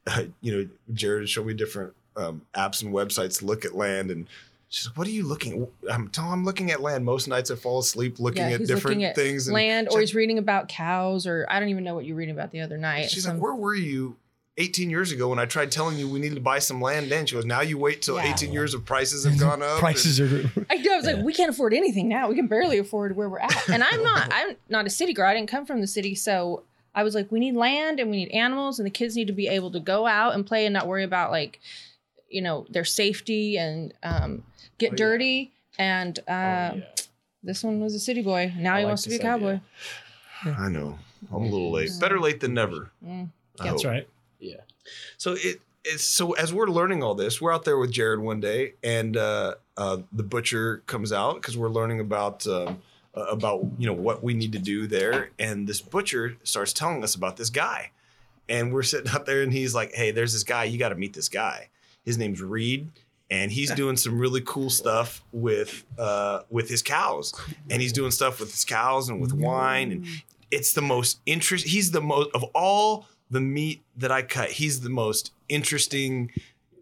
[0.07, 4.09] uh, you know, Jared showed me different um, apps and websites to look at land.
[4.09, 4.27] And
[4.75, 6.31] she's like, "What are you looking?" I'm telling.
[6.31, 7.05] I'm looking at land.
[7.05, 9.49] Most nights I fall asleep looking Yeah, at different looking at things.
[9.49, 12.17] Land, she's or like- he's reading about cows, or I don't even know what you're
[12.17, 13.09] reading about the other night.
[13.09, 14.17] She's Some- like, "Where were you?"
[14.57, 17.25] 18 years ago when I tried telling you we needed to buy some land then
[17.25, 18.31] she goes now you wait till Yeah.
[18.33, 20.49] 18 years of prices have gone up Prices are.
[20.69, 22.29] I, I was like, we can't afford anything now.
[22.29, 23.67] We can barely afford where we're at.
[23.67, 25.27] And I'm not, I'm not a city girl.
[25.29, 26.63] I didn't come from the city, so
[26.95, 29.33] I was like, we need land and we need animals, and the kids need to
[29.33, 31.59] be able to go out and play and not worry about like,
[32.29, 34.43] you know, their safety and um,
[34.77, 34.97] get Oh, yeah.
[34.97, 35.51] dirty.
[35.77, 36.75] And uh,
[37.43, 38.53] this one was a city boy.
[38.57, 39.59] Now I he like wants to be a cowboy.
[40.45, 40.55] idea.
[40.57, 40.97] I know
[41.31, 43.29] I'm a little late better late than never Mm.
[43.59, 43.91] I That's hope.
[43.91, 44.07] right.
[44.39, 44.61] Yeah.
[45.17, 48.39] So it it's so as we're learning all this, we're out there with Jared one
[48.39, 52.81] day, and uh, uh, the butcher comes out because we're learning about um,
[53.15, 57.03] uh, about you know what we need to do there, and this butcher starts telling
[57.03, 57.91] us about this guy,
[58.49, 60.63] and we're sitting out there, and he's like, "Hey, there's this guy.
[60.65, 61.69] You got to meet this guy.
[62.05, 62.89] His name's Reed."
[63.31, 67.33] And he's doing some really cool stuff with uh, with his cows,
[67.71, 70.05] and he's doing stuff with his cows and with wine, and
[70.51, 71.65] it's the most interest.
[71.65, 74.51] He's the most of all the meat that I cut.
[74.51, 76.29] He's the most interesting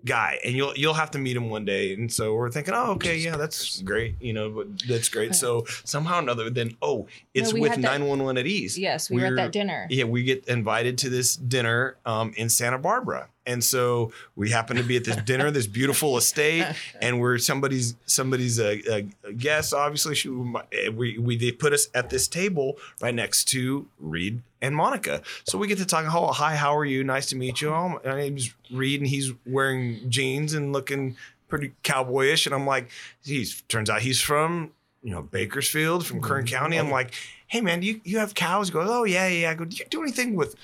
[0.05, 1.93] guy, and you'll you'll have to meet him one day.
[1.93, 4.15] And so we're thinking, oh, okay, yeah, that's great.
[4.21, 5.35] You know, but that's great.
[5.35, 8.45] So somehow or another, then oh, it's we with had that- nine one one at
[8.47, 8.77] ease.
[8.77, 9.87] Yes, we were at that dinner.
[9.89, 14.77] Yeah, we get invited to this dinner um, in Santa Barbara, and so we happen
[14.77, 16.65] to be at this dinner, this beautiful estate,
[17.01, 19.73] and we're somebody's somebody's a, a, a guest.
[19.73, 20.29] Obviously, she,
[20.71, 25.21] eh, we we they put us at this table right next to Reed and Monica,
[25.43, 26.05] so we get to talk.
[26.13, 27.03] Oh, hi, how are you?
[27.03, 27.69] Nice to meet you.
[27.73, 32.89] Oh, my name's Reed, and he's wearing jeans and looking pretty cowboyish, and I'm like,
[33.23, 34.71] he's turns out he's from
[35.03, 36.55] you know Bakersfield, from Kern mm-hmm.
[36.55, 36.77] County.
[36.77, 36.91] I'm oh.
[36.91, 37.13] like,
[37.47, 38.69] hey man, do you you have cows?
[38.69, 39.51] He goes, oh yeah, yeah.
[39.51, 40.55] I go, do you do anything with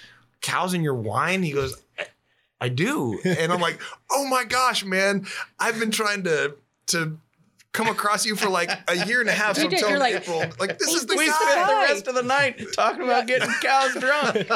[0.42, 1.44] cows in your wine?
[1.44, 1.76] He goes,
[2.62, 3.80] I, I do, and I'm like,
[4.12, 5.26] oh my gosh, man,
[5.60, 6.56] I've been trying to
[6.88, 7.17] to
[7.72, 9.56] come across you for like a year and a half.
[9.56, 11.32] So You I'm did, telling you're like, April, like this is the "This We is
[11.34, 11.52] guy.
[11.52, 14.48] spent the rest of the night talking about getting cows drunk.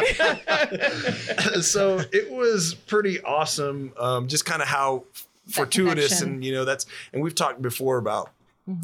[1.64, 3.94] so it was pretty awesome.
[4.00, 5.04] Um, just kind of how
[5.48, 8.30] fortuitous and you know that's and we've talked before about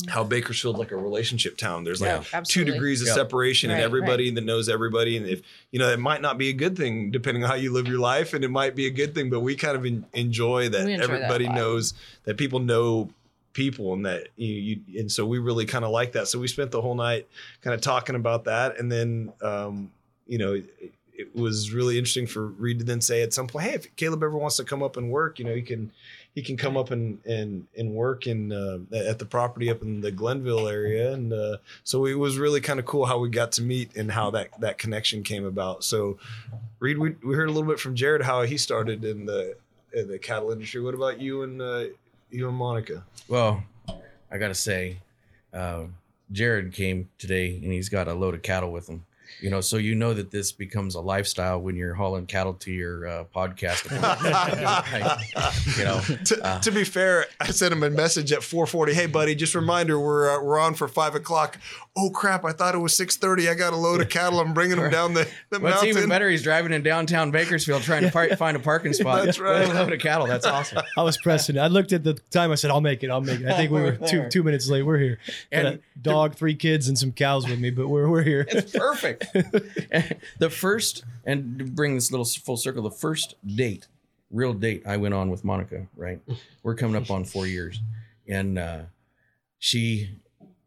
[0.09, 1.83] how Bakersfield like a relationship town.
[1.85, 2.73] There's like Yeah, two absolutely.
[2.73, 3.15] degrees of Yep.
[3.15, 5.15] separation and Right, everybody that knows everybody.
[5.15, 7.71] And if you know, it might not be a good thing depending on how you
[7.71, 10.05] live your life, and it might be a good thing, but we kind of en-
[10.13, 11.55] enjoy that enjoy everybody lot.
[11.55, 11.93] knows
[12.25, 13.09] that people know
[13.53, 14.53] people and that you,
[14.87, 16.27] you and so we really kind of like that.
[16.27, 17.27] So we spent the whole night
[17.61, 19.91] kind of talking about that, and then um,
[20.27, 20.53] you know.
[20.53, 23.93] It, it was really interesting for Reed to then say at some point, "Hey, if
[23.97, 25.91] Caleb ever wants to come up and work, you know, you can
[26.39, 29.99] he can come up and and and work in uh, at the property up in
[29.99, 33.51] the Glenville area." And uh, so it was really kind of cool how we got
[33.53, 35.83] to meet and how that that connection came about.
[35.83, 36.17] So,
[36.79, 39.57] Reed, we, we heard a little bit from Jared how he started in the
[39.93, 40.81] in the cattle industry.
[40.81, 41.83] What about you and uh,
[42.31, 43.03] you and Monica?
[43.27, 43.61] Well,
[44.31, 44.99] I gotta say,
[45.53, 45.83] uh,
[46.31, 49.03] Jared came today and he's got a load of cattle with him.
[49.41, 52.71] You know, so you know that this becomes a lifestyle when you're hauling cattle to
[52.71, 53.89] your uh, podcast.
[55.77, 56.59] you know, to, Uh.
[56.59, 58.93] to be fair, I sent him a message at 4:40.
[58.93, 61.57] Hey, buddy, just reminder, we're uh, we're on for five o'clock.
[61.97, 62.45] Oh crap!
[62.45, 63.49] I thought it was 6:30.
[63.49, 64.39] I got a load of cattle.
[64.39, 65.89] I'm bringing them down the, the What's mountain.
[65.89, 69.25] even better, he's driving in downtown Bakersfield trying to par- find a parking spot.
[69.25, 69.67] That's right.
[69.67, 70.27] With a load of cattle.
[70.27, 70.81] That's awesome.
[70.97, 71.57] I was pressing.
[71.57, 72.51] I looked at the time.
[72.51, 73.09] I said, "I'll make it.
[73.09, 74.83] I'll make it." I think we were two two minutes late.
[74.83, 75.19] We're here.
[75.51, 78.45] Got a And dog, three kids, and some cows with me, but we're we're here.
[78.49, 79.18] It's perfect.
[80.39, 83.87] the first, and bring this little full circle, the first date,
[84.31, 86.19] real date I went on with Monica, right?
[86.63, 87.79] We're coming up on four years.
[88.27, 88.81] And uh,
[89.57, 90.09] she,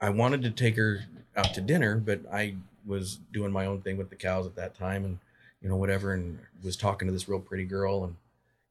[0.01, 1.05] I wanted to take her
[1.37, 4.75] out to dinner, but I was doing my own thing with the cows at that
[4.75, 5.19] time and,
[5.63, 8.17] you know, whatever, and was talking to this real pretty girl and,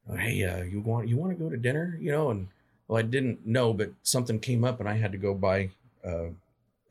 [0.09, 2.31] uh, hey, uh, you want you want to go to dinner, you know?
[2.31, 2.47] And
[2.87, 5.69] well, I didn't know, but something came up and I had to go buy
[6.03, 6.25] uh,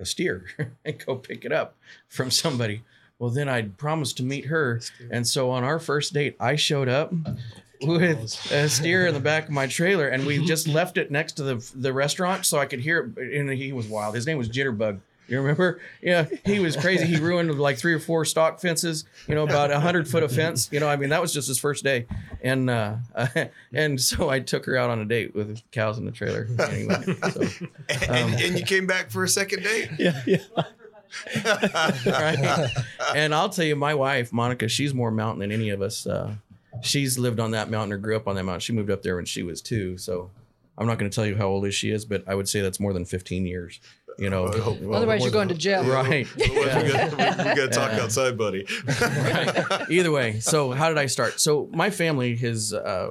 [0.00, 0.46] a steer
[0.84, 1.76] and go pick it up
[2.08, 2.82] from somebody.
[3.18, 6.88] Well, then I'd promised to meet her, and so on our first date, I showed
[6.88, 7.12] up
[7.82, 11.32] with a steer in the back of my trailer, and we just left it next
[11.32, 13.34] to the the restaurant so I could hear it.
[13.34, 14.14] And he was wild.
[14.14, 15.00] His name was Jitterbug.
[15.30, 15.80] You remember?
[16.02, 17.06] Yeah, he was crazy.
[17.06, 19.04] He ruined like three or four stock fences.
[19.28, 20.68] You know, about a hundred foot of fence.
[20.72, 22.06] You know, I mean, that was just his first day,
[22.42, 22.96] and uh,
[23.72, 26.48] and so I took her out on a date with cows in the trailer.
[26.58, 27.42] Anyway, so,
[28.10, 29.90] and, and you came back for a second date.
[30.00, 30.38] yeah, yeah.
[32.06, 32.68] right?
[33.14, 36.08] And I'll tell you, my wife, Monica, she's more mountain than any of us.
[36.08, 36.34] Uh,
[36.82, 38.60] she's lived on that mountain or grew up on that mountain.
[38.60, 39.96] She moved up there when she was two.
[39.96, 40.32] So
[40.80, 42.62] I'm not going to tell you how old is she is, but I would say
[42.62, 43.80] that's more than 15 years.
[44.20, 44.44] You know,
[44.83, 45.83] well, Otherwise, you're going to than- jail.
[45.85, 46.26] Right.
[46.38, 47.16] Otherwise, we got we,
[47.50, 48.02] we got to talk Yeah.
[48.02, 48.66] outside, buddy.
[49.00, 49.90] right.
[49.90, 50.40] Either way.
[50.40, 51.40] So how did I start?
[51.40, 53.11] So my family has uh,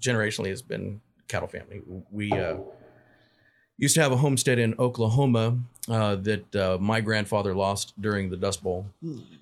[0.00, 1.80] generationally has been cattle family.
[2.10, 2.56] We uh,
[3.78, 5.58] used to have a homestead in Oklahoma
[5.88, 8.86] uh, that uh, my grandfather lost during the Dust Bowl.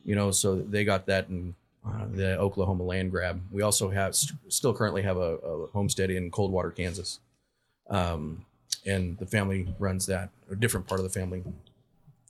[0.05, 1.55] You know, so they got that in
[1.87, 3.41] uh, the Oklahoma land grab.
[3.51, 7.21] We also have st- still currently have a, a homestead in Coldwater, Kansas.
[7.89, 8.45] Um,
[8.87, 11.43] and the family runs that, a different part of the family.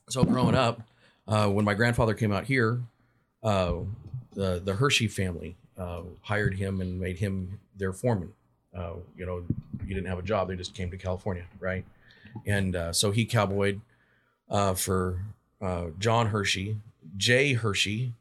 [0.08, 0.82] So growing up,
[1.26, 2.80] uh, when my grandfather came out here,
[3.42, 3.74] uh,
[4.32, 8.32] the the Hershey family uh, hired him and made him their foreman.
[8.76, 9.44] Uh, you know,
[9.86, 11.84] he didn't have a job; they just came to California, right?
[12.46, 13.80] And uh, so he cowboyed
[14.50, 15.20] uh, for
[15.98, 16.78] John Hershey.
[17.16, 18.12] Jay Hershey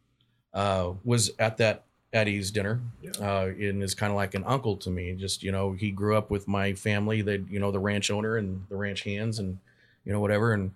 [0.54, 2.80] was at that Eddie's dinner,
[3.20, 5.14] uh, and is kind of like an uncle to me.
[5.14, 8.38] Just you know, he grew up with my family, that you know, the ranch owner
[8.38, 9.58] and the ranch hands, and
[10.06, 10.54] you know, whatever.
[10.54, 10.72] And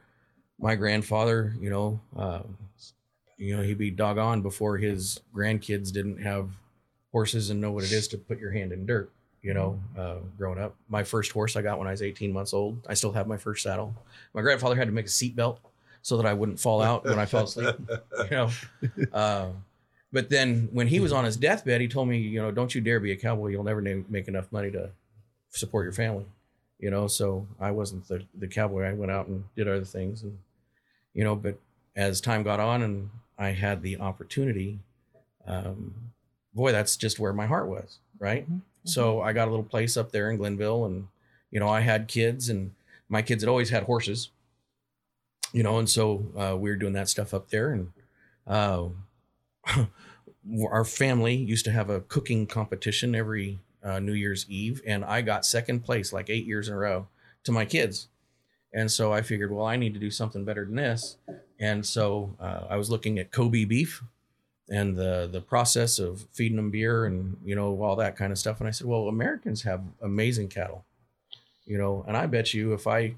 [0.60, 2.42] my grandfather, you know, uh,
[3.38, 6.50] you know, he'd be doggone before his grandkids didn't have
[7.12, 9.12] horses and know what it is to put your hand in dirt.
[9.44, 12.54] You know, uh, growing up, my first horse I got when I was 18 months
[12.54, 12.86] old.
[12.90, 13.94] I still have my first saddle.
[14.34, 15.60] My grandfather had to make a seat belt
[16.02, 17.76] so that I wouldn't fall out when I fell asleep.
[18.30, 18.50] You know,
[19.14, 19.50] uh,
[20.12, 22.82] but then when he was on his deathbed, he told me, you know, don't you
[22.82, 23.48] dare be a cowboy.
[23.48, 24.92] You'll never make enough money to
[25.50, 26.26] support your family.
[26.80, 28.84] You know, so I wasn't the, the cowboy.
[28.84, 30.38] I went out and did other things, and
[31.14, 31.58] you know, but
[31.96, 34.80] as time got on and I had the opportunity,
[35.48, 36.12] um,
[36.54, 38.48] boy, that's just where my heart was, right?
[38.84, 41.08] So I got a little place up there in Glenville, and
[41.52, 42.72] you know, I had kids, and
[43.10, 44.30] my kids had always had horses,
[45.52, 47.92] you know, and so uh, we were doing that stuff up there, and
[48.46, 48.86] uh,
[50.72, 55.22] our family used to have a cooking competition every uh, New Year's Eve, and I
[55.22, 57.08] got second place like eight years in a row
[57.44, 58.08] to my kids.
[58.74, 61.18] And so I figured, well, I need to do something better than this.
[61.60, 64.04] And so uh, I was looking at Kobe beef
[64.70, 68.38] and the the process of feeding them beer and you know all that kind of
[68.38, 68.60] stuff.
[68.60, 70.86] And I said, well, Americans have amazing cattle,
[71.66, 73.16] you know, and I bet you if I,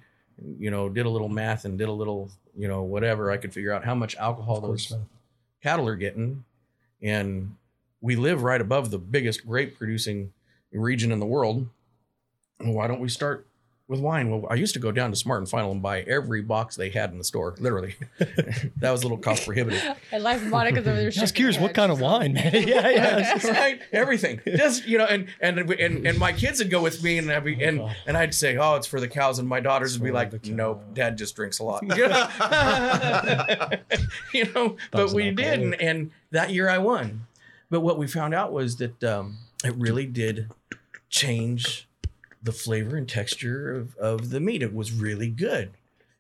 [0.58, 3.54] you know, did a little math and did a little, you know, whatever, I could
[3.54, 4.94] figure out how much alcohol those
[5.62, 6.46] cattle are getting.
[7.02, 7.56] And
[8.02, 10.34] we live right above the biggest grape producing
[10.72, 11.68] region in the world.
[12.60, 13.48] Why don't we start
[13.90, 14.30] with wine?
[14.30, 16.90] Well, I used to go down to Smart and Final and buy every box they
[16.90, 17.96] had in the store, literally.
[18.20, 19.84] that was a little cost prohibitive.
[20.14, 21.12] I like Monica's over there.
[21.18, 22.54] I was curious what kind of wine, man.
[22.54, 23.52] yeah, yeah.
[23.52, 23.82] right?
[23.92, 24.40] Everything.
[24.46, 27.44] Just you know, and and and and my kids would go with me, and I'd
[27.44, 30.12] be, and and I'd say, oh, it's for the cows, and my daughters would be
[30.12, 31.84] like, nope, Dad just drinks a lot.
[31.84, 32.30] You know,
[34.34, 37.26] you know but we did, and, and that year I won.
[37.72, 40.50] But what we found out was that um, it really did
[41.10, 41.89] change
[42.42, 44.62] the flavor and texture of, of the meat.
[44.62, 45.72] It was really good.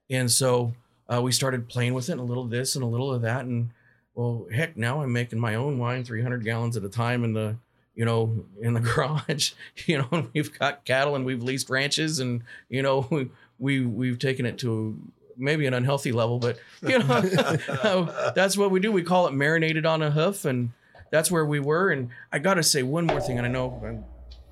[0.09, 0.73] And so
[1.07, 3.21] uh, we started playing with it, and a little of this and a little of
[3.21, 3.45] that.
[3.45, 3.71] And
[4.15, 7.55] well, heck, now I'm making my own wine, 300 gallons at a time in the,
[7.95, 9.51] you know, in the garage.
[9.85, 13.85] You know, and we've got cattle and we've leased ranches, and you know, we, we
[13.85, 14.97] we've taken it to
[15.37, 18.91] maybe an unhealthy level, but you know, that's what we do.
[18.91, 20.71] We call it marinated on a hoof, and
[21.11, 21.89] that's where we were.
[21.89, 24.05] And I got to say one more thing, and I know I'm,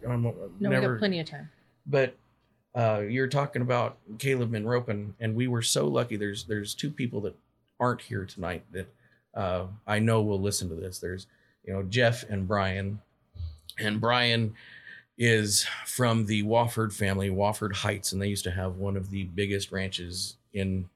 [0.10, 1.50] I'm No, we never, got plenty of time.
[1.88, 2.16] But
[2.76, 6.16] uh, you're talking about Caleb and Rope, and, we were so lucky.
[6.16, 7.36] There's there's two people that
[7.80, 8.94] aren't here tonight that
[9.34, 11.00] uh, I know will listen to this.
[11.00, 11.28] There's
[11.64, 13.00] you know Jeff and Brian,
[13.80, 14.54] and Brian
[15.18, 19.24] is from the Wofford family, Wofford Heights, and they used to have one of the
[19.24, 20.88] biggest ranches in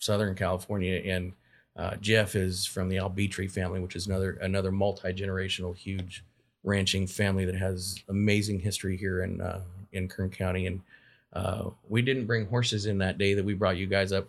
[0.00, 1.00] Southern California.
[1.04, 1.32] And
[1.76, 6.24] uh, Jeff is from the Albitre family, which is another another multi generational, huge
[6.64, 9.60] ranching family that has amazing history here in uh,
[9.96, 10.66] in Kern County.
[10.66, 10.80] And
[11.32, 14.28] uh, we didn't bring horses in that day that we brought you guys up.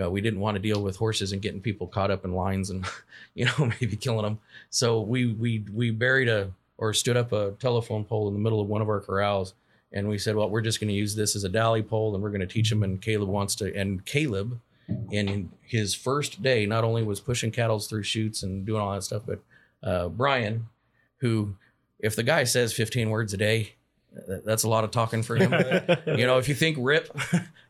[0.00, 2.70] Uh, we didn't want to deal with horses and getting people caught up in lines
[2.70, 2.84] and
[3.34, 4.38] you know maybe killing them.
[4.70, 8.60] So we we we buried a or stood up a telephone pole in the middle
[8.60, 9.54] of one of our corrals.
[9.92, 12.22] And we said, well, we're just going to use this as a dally pole and
[12.22, 12.82] we're going to teach them.
[12.82, 14.60] And Caleb wants to, and Caleb,
[15.10, 19.02] in his first day, not only was pushing cattle through chutes and doing all that
[19.02, 19.40] stuff, but
[19.82, 20.68] uh, Brian,
[21.18, 21.54] who,
[21.98, 23.74] if the guy says 15 words a day,
[24.44, 25.52] that's a lot of talking for him.
[26.06, 27.08] you know, if you think Rip,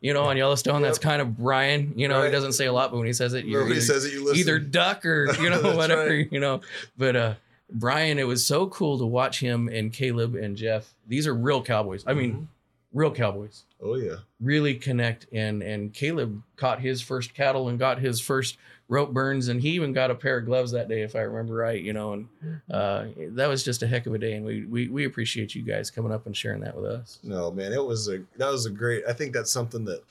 [0.00, 1.92] you know, on Yellowstone, that's kind of Brian.
[1.96, 2.26] You know, Right.
[2.26, 4.24] he doesn't say a lot, but when he says it, you he says it, you
[4.24, 4.38] listen.
[4.40, 6.28] either duck or you know whatever right.
[6.30, 6.60] you know.
[6.96, 7.34] But uh,
[7.70, 10.94] Brian, it was so cool to watch him and Caleb and Jeff.
[11.06, 12.04] These are real cowboys.
[12.06, 12.98] I mean, Mm-hmm.
[12.98, 14.16] real cowboys Oh yeah.
[14.40, 18.56] really connect and and Caleb caught his first cattle and got his first
[18.88, 21.54] rope burns and he even got a pair of gloves that day if I remember
[21.54, 22.28] right you know and
[22.70, 25.62] uh, that was just a heck of a day and we, we we appreciate you
[25.62, 28.66] guys coming up and sharing that with us No, man, it was a that was
[28.66, 29.04] a great.
[29.06, 30.02] I think that's something that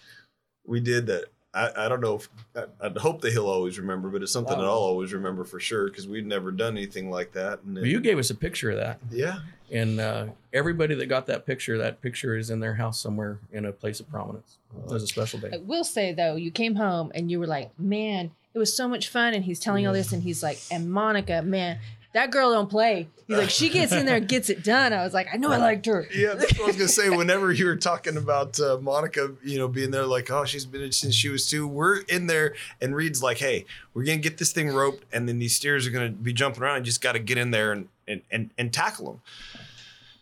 [0.65, 4.09] we did that I, I don't know if I, I'd hope that he'll always remember,
[4.09, 7.31] but it's something that I'll always remember for sure because we'd never done anything like
[7.31, 7.63] that.
[7.63, 9.39] And But you gave us a picture of that yeah,
[9.71, 13.65] and uh, everybody that got that picture that picture is in their house somewhere in
[13.65, 15.49] a place of prominence it was a special day.
[15.53, 18.87] I will say though, you came home and you were like, "Man, it was so
[18.87, 21.77] much fun." And he's telling all this, and he's like, "And Monica, man,
[22.13, 25.03] that girl don't play." He's like, "She gets in there, and gets it done." I
[25.03, 26.33] was like, "I know I liked her." yeah.
[26.33, 27.09] That's what I was gonna say.
[27.09, 30.81] Whenever you were talking about uh, Monica, you know, being there, like, oh, she's been
[30.81, 31.67] in since she was two.
[31.67, 35.37] We're in there, and Reed's like, hey, we're gonna get this thing roped, and then
[35.39, 36.79] these steers are gonna be jumping around.
[36.79, 39.21] You just got to get in there and and and, and tackle them.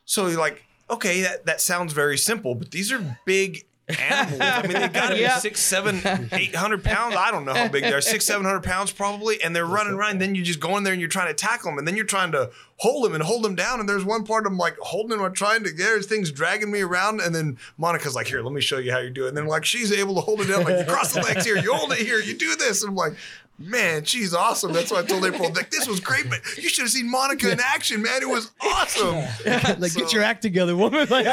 [0.06, 4.42] So you're like, okay, that, that sounds very simple, but these are big animals.
[4.42, 5.36] I mean, they got to Yeah.
[5.36, 7.16] be six, seven, eight hundred pounds.
[7.16, 8.02] I don't know how big they are.
[8.02, 10.20] Six, seven hundred pounds probably, and they're running around.
[10.20, 12.06] Then you just go in there and you're trying to tackle them, and then you're
[12.06, 13.80] trying to hold them and hold them down.
[13.80, 15.72] And there's one part I'm like holding them, I'm trying to.
[15.72, 19.00] There's things dragging me around, and then Monica's like, "Here, let me show you how
[19.00, 21.14] you do it." And then like she's able to hold it down, like you cross
[21.14, 23.14] the legs here, you hold it here, you do this, and I'm like.
[23.58, 24.74] Man, she's awesome.
[24.74, 27.50] That's why I told April, like, this was great, but you should have seen Monica
[27.52, 28.22] in action, man.
[28.22, 29.16] It was awesome.
[29.80, 31.08] like, So- get your act together, woman.
[31.16, 31.26] Like,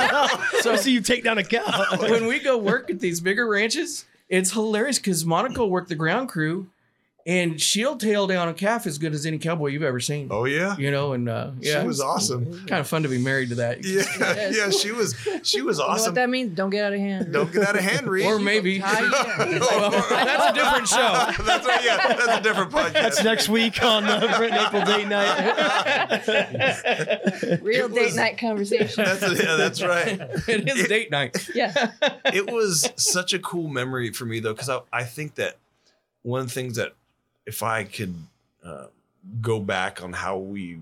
[0.61, 1.97] so I see you take down a cow.
[1.99, 5.95] when we go work at these bigger ranches, it's hilarious because Monica will work the
[5.97, 6.69] ground crew,
[7.27, 10.29] and she'll tail down a calf as good as any cowboy you've ever seen.
[10.31, 12.67] Oh yeah, You know, and uh, yeah, she was awesome.
[12.67, 13.85] kind of fun to be married to that.
[13.85, 15.15] Yeah, yeah, she was.
[15.43, 16.15] She was You know what awesome.
[16.15, 16.55] that means?
[16.57, 17.33] Don't get out of hand.
[17.33, 18.27] Don't get out of hand, Reed.
[18.27, 19.61] Or maybe Tie you down.
[19.73, 21.43] Well, that's a different show.
[21.45, 21.85] that's right.
[21.85, 22.93] Yeah, that's a different podcast.
[22.93, 26.23] That's next week on uh, Brent and April date night.
[27.63, 29.05] Real It date night conversation.
[29.05, 30.21] That's yeah, that's right.
[30.49, 31.49] It is date night.
[31.55, 31.93] yeah.
[32.27, 35.57] It was such a cool memory for me though, because I, I think that
[36.23, 36.93] one of the things that
[37.47, 38.15] if I could
[38.65, 38.87] uh,
[39.41, 40.79] go back on how we,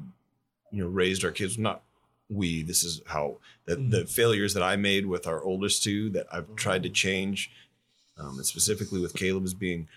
[0.71, 1.83] you know, raised our kids, not
[2.29, 2.63] we.
[2.63, 6.55] This is how the, the failures that I made with our oldest two that I've
[6.57, 7.51] tried to change,
[8.19, 9.89] um, and specifically with Caleb is being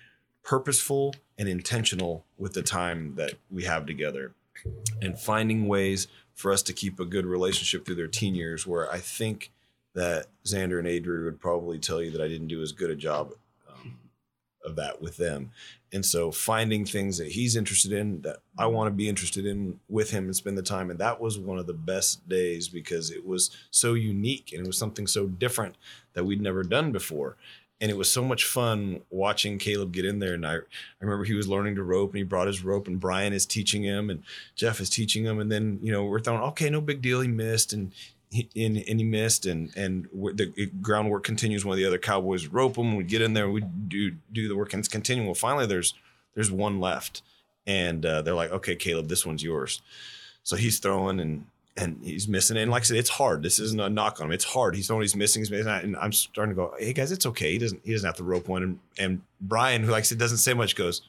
[0.44, 4.34] purposeful and intentional with the time that we have together
[5.02, 8.92] and finding ways for us to keep a good relationship through their teen years where
[8.92, 9.52] I think
[9.94, 12.96] that Xander and Adria would probably tell you that I didn't do as good a
[12.96, 13.34] job
[13.72, 14.00] um,
[14.66, 15.52] of that with them.
[15.94, 18.74] And so finding things that he's interested in that I mm-hmm.
[18.74, 20.90] want to be interested in with him and spend the time.
[20.90, 24.68] And that was one of the best days because it was so unique and it
[24.68, 25.76] was something so different
[26.14, 27.38] that we'd never done before.
[27.80, 30.34] And it was so much fun watching Caleb get in there.
[30.34, 30.60] And I, I
[31.02, 33.84] remember he was learning to rope and he brought his rope and Brian is teaching
[33.84, 34.24] him and
[34.56, 35.40] Jeff is teaching him.
[35.40, 37.22] And then, you know, we're throwing, okay, no big deal.
[37.22, 37.92] He missed and
[38.34, 41.64] he, and, and he missed and and the groundwork continues.
[41.64, 42.96] One of the other cowboys rope him.
[42.96, 45.28] We get in there, we do do the work, and it's continuing.
[45.28, 45.94] Well, finally, there's
[46.34, 47.22] there's one left,
[47.68, 49.82] and uh, they're like, okay, Caleb, this one's yours.
[50.42, 51.46] So he's throwing and
[51.78, 52.58] and he's missing.
[52.58, 53.44] And like I said, it's hard.
[53.44, 54.32] This isn't a knock on him.
[54.32, 54.76] It's hard.
[54.76, 55.02] He's throwing.
[55.02, 55.42] He's missing.
[55.42, 55.68] He's missing.
[55.68, 57.52] And I'm starting to go, hey guys, it's okay.
[57.52, 58.64] He doesn't he doesn't have to rope one.
[58.64, 61.02] And, and Brian, who like I said doesn't say much, goes,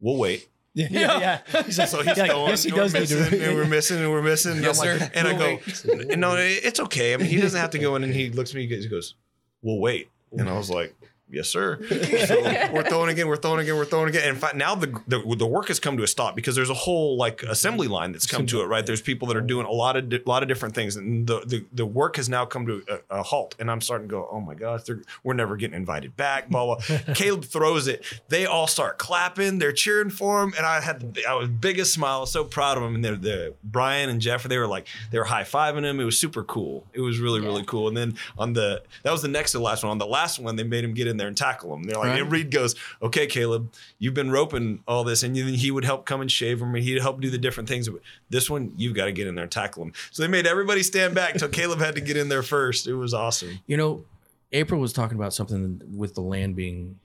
[0.00, 0.48] we'll wait.
[0.76, 1.62] Yeah, yeah.
[1.62, 3.46] He's like, So he's yeah, going, yes, he and does we're need missing, to.
[3.48, 4.52] and we're missing, and we're missing.
[4.52, 5.10] And, Yes, I'm like, sir.
[5.14, 7.14] and I We'll go, no, it's okay.
[7.14, 8.04] I mean, he doesn't have to go in.
[8.04, 9.14] And he looks at me, he goes,
[9.62, 10.10] we'll wait.
[10.32, 10.94] And I was like,
[11.30, 11.78] yes, sir.
[12.26, 14.28] so we're throwing again, we're throwing again, we're throwing again.
[14.28, 16.74] And fact, now the, the the work has come to a stop because there's a
[16.74, 18.84] whole like assembly line that's come to it, right?
[18.84, 21.40] There's people that are doing a lot of di- lot of different things, and the
[21.40, 23.54] the, the work has now come to a, a halt.
[23.58, 24.82] And I'm starting to go, oh my gosh,
[25.22, 26.48] we're never getting invited back.
[26.48, 26.98] Blah blah.
[27.14, 28.04] Caleb throws it.
[28.28, 29.58] They all start clapping.
[29.58, 32.18] They're cheering for him, and I had the, I was biggest smile.
[32.18, 32.94] I was so proud of him.
[32.94, 36.00] And they're the Brian and Jeff, they were like they were high fiving him.
[36.00, 36.86] It was super cool.
[36.92, 37.88] It was really really cool.
[37.88, 39.90] And then on the that was the next to the last one.
[39.90, 41.84] On the last one, they made him get in there and tackle them.
[41.84, 42.22] They're like, Right.
[42.22, 46.06] and Reed goes, okay, Caleb, you've been roping all this, and then he would help
[46.06, 47.88] come and shave him, and he'd help do the different things.
[47.88, 48.00] But
[48.30, 49.92] this one, you've got to get in there and tackle him.
[50.10, 52.86] So they made everybody stand back until Caleb had to get in there first.
[52.86, 53.60] It was awesome.
[53.66, 54.04] You know,
[54.52, 56.98] April was talking about something with the land being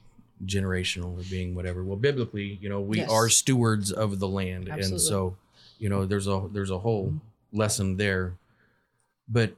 [0.46, 1.84] generational or being whatever.
[1.84, 3.10] Well, biblically, you know, we Yes.
[3.12, 5.36] are stewards of the land, and so
[5.80, 7.14] you know, there's a there's a whole
[7.52, 8.34] lesson there.
[9.28, 9.54] But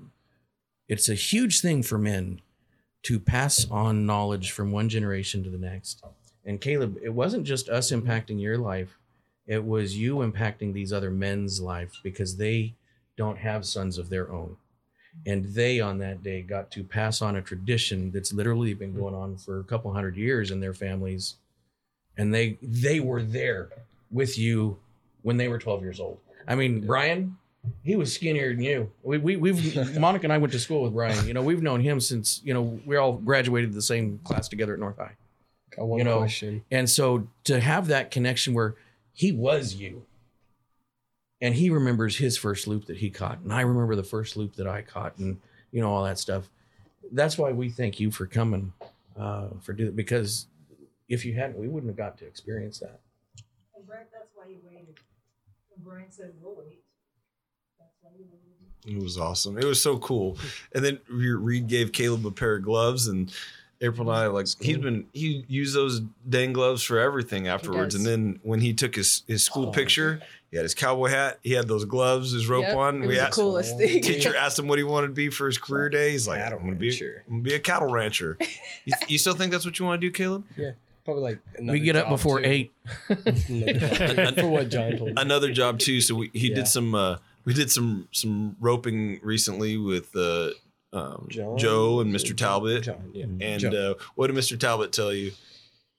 [0.88, 2.40] it's a huge thing for men
[3.04, 6.04] to pass on knowledge from one generation to the next.
[6.46, 8.98] And Caleb, it wasn't just us impacting your life;
[9.48, 12.74] it was you impacting these other men's life because they
[13.18, 14.58] don't have sons of their own.
[15.26, 19.00] And they on that day got to pass on a tradition that's literally been mm-hmm.
[19.00, 21.36] going on for a couple hundred years in their families.
[22.18, 23.70] And they they were there
[24.12, 24.78] with you
[25.22, 26.20] when they were 12 years old.
[26.48, 27.38] I mean brian
[27.84, 30.94] he was skinnier than you we, we we've monica and i went to school with
[30.94, 34.48] brian you know we've known him since you know we all graduated the same class
[34.48, 35.14] together at north high
[35.76, 36.64] Got one You know, question.
[36.70, 38.76] and so to have that connection where
[39.14, 40.06] he was you
[41.42, 44.56] and he remembers his first loop that he caught and I remember the first loop
[44.58, 45.40] that I caught and
[45.72, 46.50] you know all that stuff.
[47.12, 48.74] That's why we thank you for coming
[49.18, 50.48] uh for do because
[51.10, 53.00] if you hadn't we wouldn't have got to experience that.
[53.76, 55.00] And Brent, that's why you waited.
[55.76, 56.84] And Brian said, we'll wait.
[57.80, 57.93] That's why you waited.
[58.86, 59.58] It was awesome.
[59.58, 60.38] It was so cool.
[60.76, 63.32] And then Reed gave Caleb a pair of gloves, and
[63.80, 67.96] April and I like he's been he used those dang gloves for everything afterwards.
[67.96, 71.54] And then when he took his his school picture, he had his cowboy hat, he
[71.54, 72.96] had those gloves, his rope Yep, on.
[72.98, 74.02] it We was the asked, coolest thing.
[74.02, 76.12] teacher asked him what he wanted to be for his career day.
[76.12, 77.24] He's like, I don't want to be, rancher.
[77.28, 78.38] I'm gonna be a cattle rancher.
[78.86, 80.44] you, you still think that's what you want to do, Caleb?
[80.58, 80.72] Yeah
[81.06, 82.48] probably like We another get up before too.
[82.48, 82.74] 8.
[83.50, 85.14] Another- For what John told me.
[85.18, 86.00] Another job too.
[86.00, 86.56] So we, he Yeah.
[86.56, 86.96] did some.
[86.96, 90.52] uh We did some some roping recently with uh,
[90.94, 91.28] um?
[91.30, 92.36] Joe and Mr.
[92.36, 92.84] Talbot.
[92.84, 93.26] John, yeah.
[93.42, 93.92] And Joe.
[93.92, 94.60] uh, what did Mr.
[94.60, 95.32] Talbot tell you?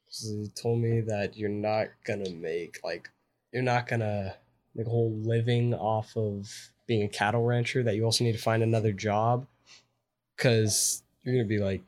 [0.08, 3.10] He told me that you're not gonna make like
[3.52, 4.34] you're not gonna
[4.74, 6.50] make a whole living off of
[6.86, 7.82] being a cattle rancher.
[7.82, 9.46] That you also need to find another job
[10.36, 11.82] because you're gonna be like,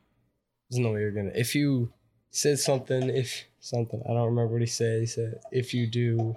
[0.69, 1.31] there's no way you're gonna.
[1.33, 1.91] If you
[2.31, 4.99] said something, if something, I don't remember what he said.
[4.99, 6.35] He said if you do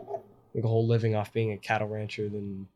[0.55, 2.69] make a whole living off being a cattle rancher, then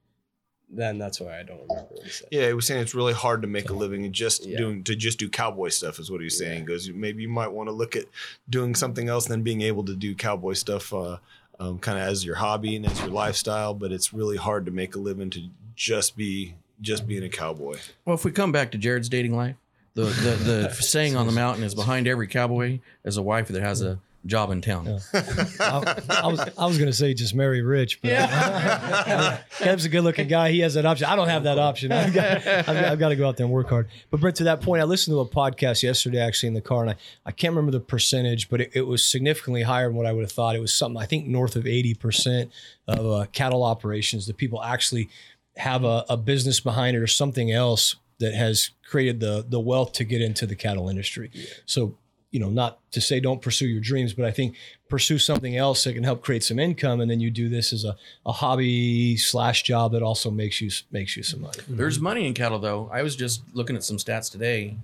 [0.76, 2.28] then that's why I don't remember what he said.
[2.30, 4.58] Yeah, he was saying it's really hard to make a living and just Yeah.
[4.58, 6.60] doing to just do cowboy stuff is what he's saying.
[6.60, 8.04] He goes, maybe you might want to look at
[8.48, 11.18] doing something else than being able to do cowboy stuff, uh,
[11.60, 13.74] um, kind of as your hobby and as your lifestyle.
[13.74, 17.78] But it's really hard to make a living to just be just being a cowboy.
[18.04, 19.56] Well, if we come back to Jared's dating life,
[19.94, 20.30] the the,
[20.70, 23.98] the saying on the mountain is behind every cowboy is a wife that has a
[24.26, 25.00] job in town.
[25.12, 28.10] I, I was I was gonna say just marry rich, but
[29.58, 30.50] Kev's a good looking guy.
[30.50, 31.06] He has that option.
[31.06, 31.92] I don't have that option.
[31.92, 33.88] I've got, I've, got, I've got to go out there and work hard.
[34.10, 36.82] But Brent, to that point, I listened to a podcast yesterday actually in the car,
[36.82, 36.96] and I,
[37.26, 40.22] I can't remember the percentage, but it, it was significantly higher than what I would
[40.22, 40.56] have thought.
[40.56, 42.50] It was something I think north of eighty percent
[42.86, 45.08] of uh, cattle operations that people actually
[45.56, 49.92] have a, a business behind it or something else that has created the the wealth
[49.92, 51.30] to get into the cattle industry.
[51.66, 51.96] So
[52.34, 54.56] you know, not to say don't pursue your dreams, but I think
[54.88, 57.84] pursue something else that can help create some income, and then you do this as
[57.84, 57.94] a,
[58.26, 61.58] a hobby slash job that also makes you makes you some money.
[61.58, 61.76] Mm-hmm.
[61.76, 62.90] There's money in cattle, though.
[62.92, 64.76] I was just looking at some stats today.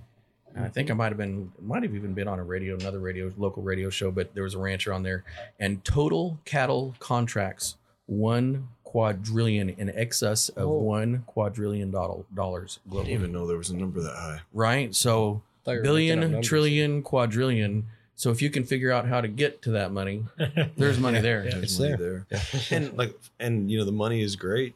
[0.55, 2.99] and I think I might have been, might have even been on a radio, another
[2.99, 5.23] radio, local radio show, but there was a rancher on there,
[5.59, 7.75] and total cattle contracts
[8.05, 10.79] one quadrillion in excess of Oh.
[10.99, 14.39] one quadrillion doll- dollars I didn't even know there was a number that high.
[14.53, 14.93] Right?
[14.95, 17.87] So Thought you were making up billion, quadrillion.
[18.15, 20.25] So if you can figure out how to get to that money,
[20.75, 21.43] there's money there.
[21.43, 22.27] There's It's money there.
[22.71, 24.75] and like, and you know, the money is great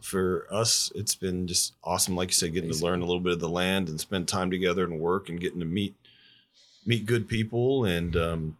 [0.00, 0.92] for us.
[0.94, 3.48] It's been just awesome, like you said, getting to learn a little bit of the
[3.48, 5.94] land and spend time together and work and getting to meet
[6.86, 7.84] meet good people.
[7.84, 8.56] And um,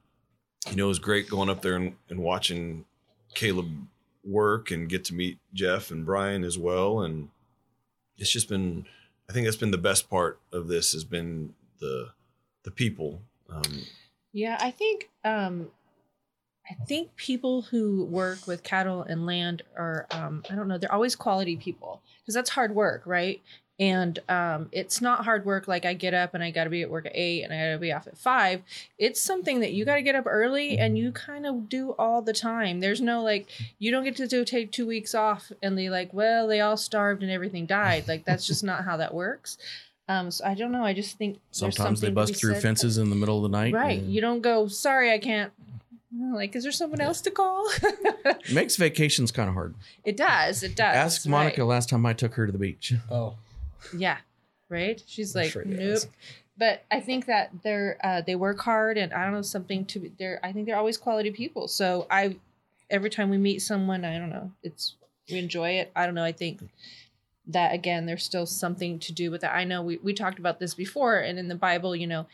[0.70, 2.85] you know, it was great going up there and, and watching
[3.35, 3.70] Caleb
[4.25, 7.03] work and get to meet Jeff and Brian as well.
[7.03, 7.29] And
[8.16, 8.87] it's just been,
[9.29, 11.55] I think that's been the best part of this has been
[11.85, 12.09] the
[12.64, 13.20] the people.
[13.51, 13.82] Um,
[14.32, 15.68] Yeah, I think um
[16.70, 20.93] I think people who work with cattle and land are um I don't know, they're
[20.93, 23.41] always quality people because that's hard work, right?
[23.80, 25.66] And um, it's not hard work.
[25.66, 27.57] Like I get up and I got to be at work at eight and I
[27.59, 28.62] got to be off at five.
[28.99, 32.22] It's something that you got to get up early and you kind of do all
[32.22, 32.78] the time.
[32.78, 33.49] There's no like,
[33.80, 36.76] you don't get to do, take two weeks off and they like, well, they all
[36.76, 38.07] starved and everything died.
[38.07, 39.59] Like that's just not how that works.
[40.09, 40.84] Um, so I don't know.
[40.84, 43.72] I just think Sometimes they bust through said- fences in the middle of the night.
[43.72, 43.98] Right.
[44.00, 45.52] and You don't go, sorry, I can't.
[46.16, 47.68] Like, is there someone else to call?
[48.26, 49.74] It makes vacations kind of hard.
[50.05, 50.62] it does.
[50.62, 50.94] It does.
[50.96, 51.30] Ask right.
[51.30, 52.94] Monica last time I took her to the beach.
[53.11, 53.34] Oh,
[53.96, 54.18] Yeah.
[54.70, 55.02] Right.
[55.07, 55.94] She's I'm like, afraid to nope.
[55.96, 56.09] ask.
[56.57, 60.11] But I think that they're uh, they work hard, and I don't know something to.
[60.18, 61.66] They're I think they're always quality people.
[61.68, 62.36] So I,
[62.90, 64.94] every time we meet someone, I don't know, it's
[65.30, 65.90] we enjoy it.
[65.96, 66.24] I don't know.
[66.24, 66.62] I think
[67.47, 69.55] that again, there's still something to do with that.
[69.55, 72.26] I know we we talked about this before, and in the Bible, you know,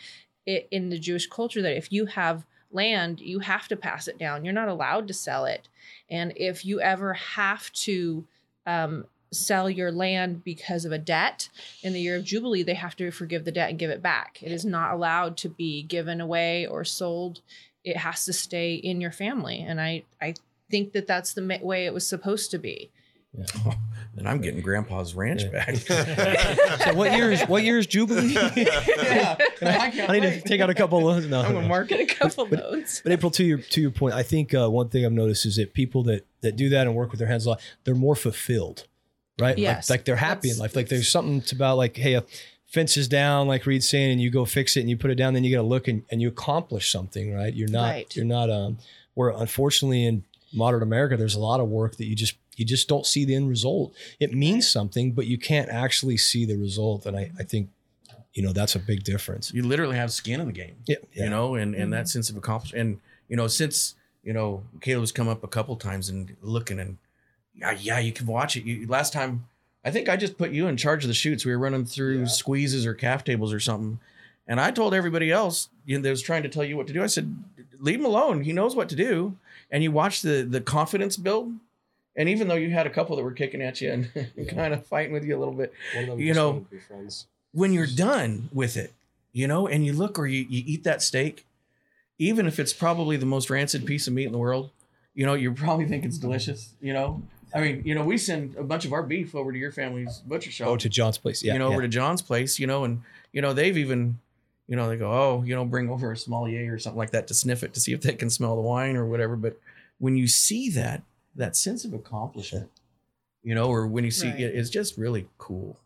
[0.46, 4.18] it, in the Jewish culture, that if you have land, you have to pass it
[4.18, 4.44] down.
[4.44, 5.68] You're not allowed to sell it,
[6.08, 8.26] and if you ever have to.
[8.66, 11.50] Um, sell your land because of a debt
[11.84, 14.40] in the year of jubilee they have to forgive the debt and give it back
[14.42, 17.40] it is not allowed to be given away or sold
[17.84, 20.34] it has to stay in your family and i i
[20.68, 22.90] think that that's the way it was supposed to be
[24.16, 25.50] And I'm getting Grandpa's ranch Yeah.
[25.50, 25.76] back.
[26.84, 28.36] so what year is what year is Jubilee?
[28.36, 29.46] I
[30.08, 31.26] I need to take out a couple of loans.
[31.26, 32.18] No, I'm gonna mark get a it.
[32.18, 35.12] couple loads But April, to your to your point, I think uh, one thing I've
[35.12, 37.60] noticed is that people that that do that and work with their hands a lot,
[37.84, 38.86] they're more fulfilled,
[39.40, 39.50] right?
[39.50, 40.74] Like- Yes, like, they're happy in life.
[40.74, 42.24] Like there's something about like, hey, a
[42.66, 45.16] fence is down, like Reed's saying, and you go fix it and you put it
[45.16, 47.54] down, then you get a look and, and you accomplish something, right?
[47.54, 48.16] You're not Right.
[48.16, 48.78] you're not um
[49.14, 52.86] where unfortunately in modern America, there's a lot of work that you just you just
[52.88, 53.94] don't see the end result.
[54.20, 57.06] It means something, but you can't actually see the result.
[57.06, 57.70] And I, I think,
[58.34, 59.52] you know, that's a big difference.
[59.52, 60.76] you literally have skin in the game.
[60.86, 60.96] Yeah.
[61.14, 61.24] yeah.
[61.24, 61.90] you know, and and Mm-hmm.
[61.92, 62.80] that sense of accomplishment.
[62.82, 66.98] And you know, since you know, Caleb's come up a couple times and looking and
[67.54, 68.64] yeah, yeah, you can watch it.
[68.64, 69.46] You, last time,
[69.84, 71.44] I think I just put you in charge of the chutes.
[71.46, 73.98] We were running through squeezes or calf tables or something,
[74.46, 76.92] and I told everybody else, you know, that was trying to tell you what to
[76.92, 77.02] do.
[77.02, 77.34] I said,
[77.78, 78.42] leave him alone.
[78.42, 79.36] He knows what to do.
[79.72, 81.54] And you watch the the confidence build.
[82.16, 84.86] And even though you had a couple that were kicking at you and kind of
[84.86, 87.26] fighting with you a little bit, One of them You know, wanted to be friends.
[87.52, 88.92] when you're done with it,
[89.32, 91.46] you know, and you look or you, you eat that steak,
[92.18, 94.70] even if it's probably the most rancid piece of meat in the world,
[95.14, 97.22] you know, you probably think it's delicious, you know.
[97.54, 100.18] I mean, you know, we send a bunch of our beef over to your family's
[100.18, 101.42] butcher shop, Oh, to John's place.
[101.42, 101.54] Yeah.
[101.54, 101.72] you know, yeah.
[101.74, 103.02] over to John's place, you know, and
[103.32, 104.18] you know, they've even,
[104.68, 107.26] you know, they go, oh, you know, bring over a sommelier or something like that
[107.28, 109.34] to sniff it to see if they can smell the wine or whatever.
[109.36, 109.58] But
[109.98, 111.02] when you see that,
[111.36, 112.70] that sense of accomplishment,
[113.42, 114.40] you know, or when you see Right.
[114.40, 115.78] it, it's just really cool.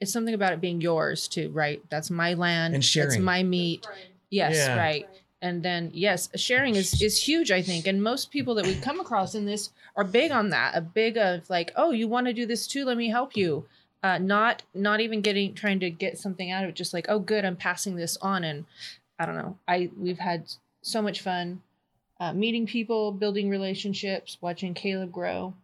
[0.00, 1.82] it's something about it being yours too right?
[1.90, 3.22] That's my land And it's sharing.
[3.22, 3.86] my meat.
[4.30, 4.76] Yes Yeah.
[4.78, 5.08] right.
[5.42, 7.86] And then yes sharing is is huge i think.
[7.86, 11.16] And most people that we come across in this are big on that a big
[11.18, 12.84] of like oh you want to do this too?
[12.84, 13.66] Let me help you.
[14.02, 17.18] Uh not not even getting trying to get something out of it just like oh
[17.18, 18.42] good i'm passing this on.
[18.44, 18.64] And
[19.18, 20.44] i don't know i we've had
[20.82, 21.60] so much fun
[22.20, 25.54] uh, meeting people building relationships watching caleb grow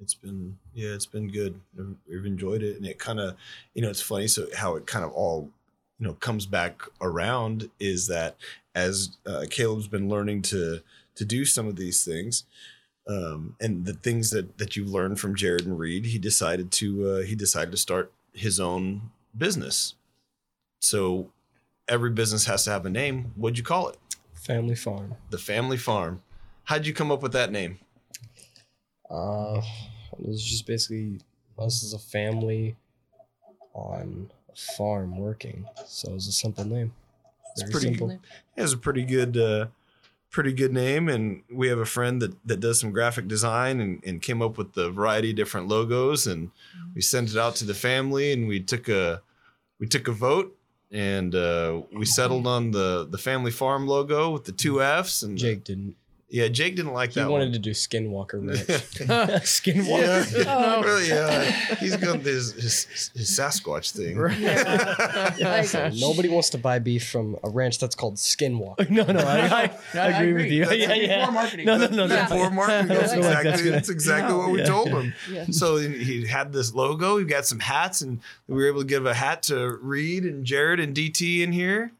[0.00, 1.60] It's been yeah, it's been good.
[1.78, 3.36] I've enjoyed it, and it kind of,
[3.74, 4.26] you know, it's funny.
[4.26, 5.50] So how it kind of all,
[5.98, 8.36] you know, comes back around is that
[8.74, 10.80] as uh, Caleb's been learning to
[11.14, 12.44] to do some of these things,
[13.06, 17.08] um, and the things that that you learned from Jared and Reed, he decided to
[17.10, 19.94] uh, he decided to start his own business.
[20.80, 21.30] So
[21.88, 23.32] every business has to have a name.
[23.36, 23.98] What'd you call it?
[24.42, 25.14] Family farm.
[25.30, 26.20] The Family Farm.
[26.64, 27.78] How'd you come up with that name?
[29.08, 29.60] Uh,
[30.18, 31.20] it was just basically
[31.58, 32.74] us as a family
[33.72, 35.64] on a farm working.
[35.86, 36.92] So it was a simple name.
[37.52, 38.10] It's Very pretty- simple.
[38.10, 39.66] It has a pretty good uh
[40.30, 44.02] pretty good name and we have a friend that that does some graphic design and,
[44.04, 46.50] and came up with the variety of different logos and
[46.94, 49.20] we sent it out to the family and we took a
[49.78, 50.56] we took a vote
[50.92, 55.38] and uh, we settled on the the family farm logo with the two F's and
[55.38, 55.96] Jake didn't.
[56.32, 57.52] Yeah Jake didn't like He that He wanted one.
[57.52, 58.58] to do Skinwalker Ranch.
[59.44, 60.44] Skinwalker.
[60.44, 60.44] yeah,
[60.76, 60.82] Oh.
[60.82, 61.50] really, yeah.
[61.76, 64.16] He's got his, his his Sasquatch thing.
[64.18, 68.88] Like, Nobody wants to buy beef from a ranch that's called Skinwalker.
[68.90, 70.64] no, no, I, I, I agree with you.
[70.64, 71.24] That's yeah, yeah.
[71.26, 71.66] poor marketing.
[71.66, 72.14] No, no, no, no.
[72.14, 72.26] Yeah.
[72.26, 72.88] Poor marketing.
[72.88, 73.74] That's feel like that's exactly, good.
[73.74, 74.64] that's exactly what we Yeah.
[74.66, 75.14] told him.
[75.30, 75.44] yeah.
[75.50, 77.18] So he had this logo.
[77.18, 80.44] He got some hats, and we were able to give a hat to Reed and
[80.44, 81.92] Jared and DT in here.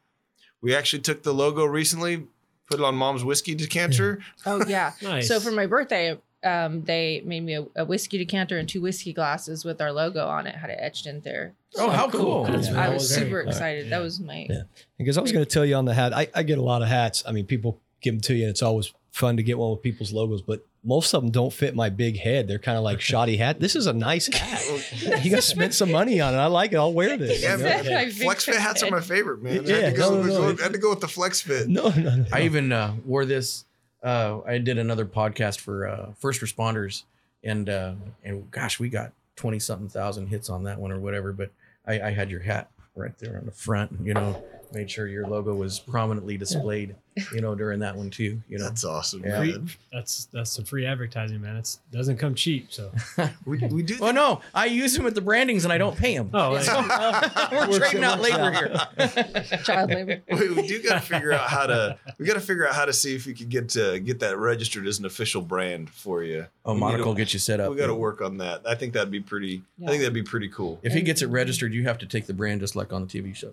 [0.61, 2.27] We actually took the logo recently,
[2.73, 4.21] put it on Mom's whiskey decanter.
[4.47, 4.93] Oh yeah.
[5.03, 5.29] Nice.
[5.29, 9.13] So for my birthday, um, they made me a, a whiskey decanter and two whiskey
[9.13, 10.55] glasses with our logo on it.
[10.57, 11.55] Had it etched in there.
[11.79, 12.45] Oh, how cool.
[12.45, 12.81] That's Yeah.
[12.81, 13.53] I very- was very- super all right.
[13.53, 13.91] excited.
[13.91, 14.63] That was my Yeah.
[14.99, 16.83] Because I was going to tell you on the hat, I, I get a lot
[16.83, 17.23] of hats.
[17.27, 19.83] I mean, people give them to you, and it's always fun to get one with
[19.83, 20.43] people's logos.
[20.43, 22.49] But most of them don't fit my big head.
[22.49, 23.61] They're kind of like shoddy hat.
[23.61, 24.63] This is a nice hat.
[25.25, 26.39] you guys spent some money on it.
[26.39, 26.77] I like it.
[26.77, 27.43] I'll wear this.
[27.43, 27.91] Yeah, You know?
[27.91, 28.11] man.
[28.11, 29.61] Flex fit hats are my favorite, man.
[29.61, 30.53] I Yeah, had to go, no, no, no.
[30.55, 31.69] go- I had to go with the flex fit.
[31.69, 32.27] No, no, no.
[32.33, 33.65] I even uh, wore this.
[34.03, 37.05] Uh, I did another podcast for uh, first responders,
[37.45, 37.93] and uh,
[38.25, 41.33] and gosh, we got twenty something thousand hits on that one or whatever.
[41.33, 41.51] But
[41.87, 43.93] I, I had your hat right there on the front.
[44.03, 44.43] You know,
[44.75, 46.95] made sure your logo was prominently displayed.
[47.35, 48.41] You know, during that one too.
[48.49, 49.41] You know, That's awesome, Yeah.
[49.43, 49.69] man.
[49.93, 51.57] That's that's some free advertising, man.
[51.57, 52.69] It doesn't come cheap.
[52.73, 52.91] So
[53.45, 53.97] We, we do.
[54.01, 56.31] Oh, well, no, I use them at the brandings and I don't pay them.
[56.33, 56.67] oh, like,
[57.69, 59.59] We're trading out labor here.
[59.63, 60.23] Child labor.
[60.31, 61.99] we, we do got to figure out how to.
[62.19, 64.39] We got to figure out how to see if we could get to get that
[64.39, 66.47] registered as an official brand for you.
[66.65, 67.71] Oh, We Monica will get you set up.
[67.71, 68.63] We got to work on that.
[68.67, 69.63] I think that'd be pretty.
[69.85, 70.81] I think that'd be pretty cool.
[70.83, 73.09] If he gets it registered, you have to take the brand just like on the
[73.23, 73.53] TV show.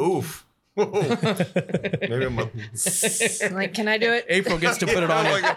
[0.00, 0.46] Oof.
[0.76, 2.50] Maybe I'm a,
[3.52, 4.26] like, can I do it?
[4.28, 5.26] April gets to put it on.
[5.26, 5.54] Oh,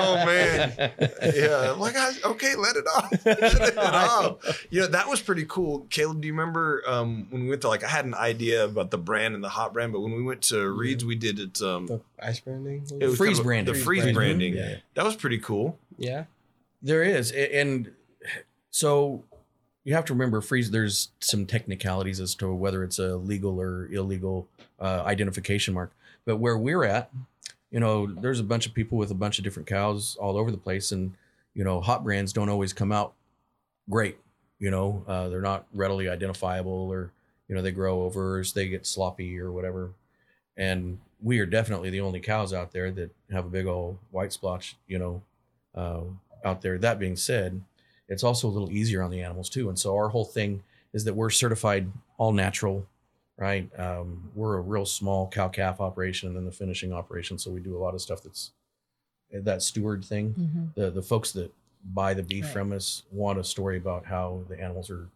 [0.00, 0.72] oh man,
[1.34, 1.72] yeah.
[1.72, 3.12] I'm like, I, okay, let it off.
[3.26, 4.66] Let it off.
[4.70, 5.86] You know, that was pretty cool.
[5.90, 7.84] Caleb, do you remember um, when we went to like?
[7.84, 10.42] I had an idea about the brand and the hot brand, but when we went
[10.44, 11.60] to Reed's, we did it.
[11.62, 12.86] Um, The ice branding.
[13.00, 13.74] it was Freeze kind of branding.
[13.74, 14.54] The Freeze freeze branding.
[14.54, 14.72] branding.
[14.72, 14.78] Yeah.
[14.94, 15.78] That was pretty cool.
[15.98, 16.24] Yeah.
[16.80, 17.90] There is, and
[18.70, 19.24] so
[19.88, 20.70] you have to remember, freeze.
[20.70, 24.46] There's some technicalities as to whether it's a legal or illegal
[24.78, 25.92] uh, identification mark.
[26.26, 27.10] But where we're at,
[27.70, 30.50] you know, there's a bunch of people with a bunch of different cows all over
[30.50, 31.14] the place, and
[31.54, 33.14] you know, hot brands don't always come out
[33.88, 34.18] great.
[34.58, 37.10] You know, uh, they're not readily identifiable, or
[37.48, 39.92] you know, they grow over, they get sloppy, or whatever.
[40.54, 44.34] And we are definitely the only cows out there that have a big old white
[44.34, 44.76] splotch.
[44.86, 45.22] You know,
[45.74, 46.00] uh,
[46.44, 46.76] out there.
[46.76, 47.62] That being said,
[48.08, 49.68] it's also a little easier on the animals too.
[49.68, 52.86] And so our whole thing is that we're certified all natural,
[53.36, 53.68] right?
[53.78, 57.38] Um, we're a real small cow calf operation and then the finishing operation.
[57.38, 58.52] So we do a lot of stuff that's
[59.32, 60.34] that steward thing.
[60.38, 60.64] Mm-hmm.
[60.80, 61.52] The the folks that
[61.92, 62.52] buy the beef Right.
[62.52, 65.08] from us want a story about how the animals are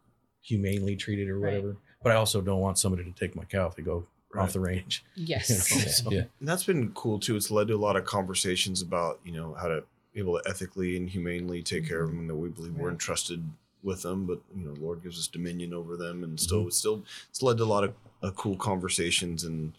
[0.43, 1.55] humanely treated or Right.
[1.55, 1.77] whatever.
[2.03, 4.43] But I also don't want somebody to take my cow if they go Right.
[4.45, 5.05] off the range.
[5.15, 5.49] Yes.
[5.51, 6.25] You know, so- Yeah.
[6.41, 7.37] And that's been cool too.
[7.37, 10.49] It's led to a lot of conversations about you know how to be able to
[10.49, 13.43] ethically and humanely take care of them, that we believe we're entrusted
[13.83, 14.27] with them.
[14.27, 17.59] But you know, Lord gives us dominion over them, and still, it's still, it's led
[17.59, 19.73] to a lot of uh, cool conversations and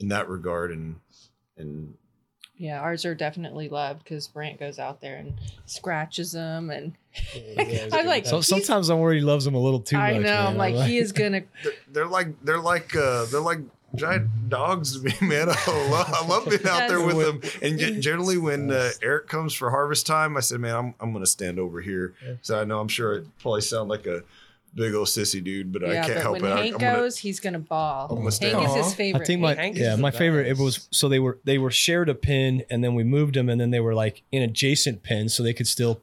[0.00, 0.96] in that regard, and
[1.56, 1.94] and
[2.56, 5.34] Yeah, ours are definitely loved because Brent goes out there and
[5.66, 6.94] scratches them, and
[7.92, 10.22] I'm like, So sometimes I'm worried he loves them a little too I much.
[10.22, 10.46] know, man.
[10.46, 11.42] I'm like, he is gonna.
[11.62, 13.58] they're, they're like they're like uh, they're like
[13.94, 15.48] giant dogs to me, man.
[15.48, 17.40] I love, I love being out there with them.
[17.62, 21.26] And generally, when uh, Eric comes for harvest time, I said, "Man, I'm I'm gonna
[21.26, 24.22] stand over here." So I know I'm sure it probably sound like a
[24.74, 26.54] big old sissy dude, but I yeah, can't but help when it.
[26.54, 28.08] I- Hank I'm gonna- goes, he's gonna ball.
[28.10, 29.22] I'm gonna stand- Hank is his favorite.
[29.22, 32.08] I think my Hank yeah my favorite it was so they were they were shared
[32.08, 35.34] a pin and then we moved them and then they were like in adjacent pins
[35.34, 36.00] so they could still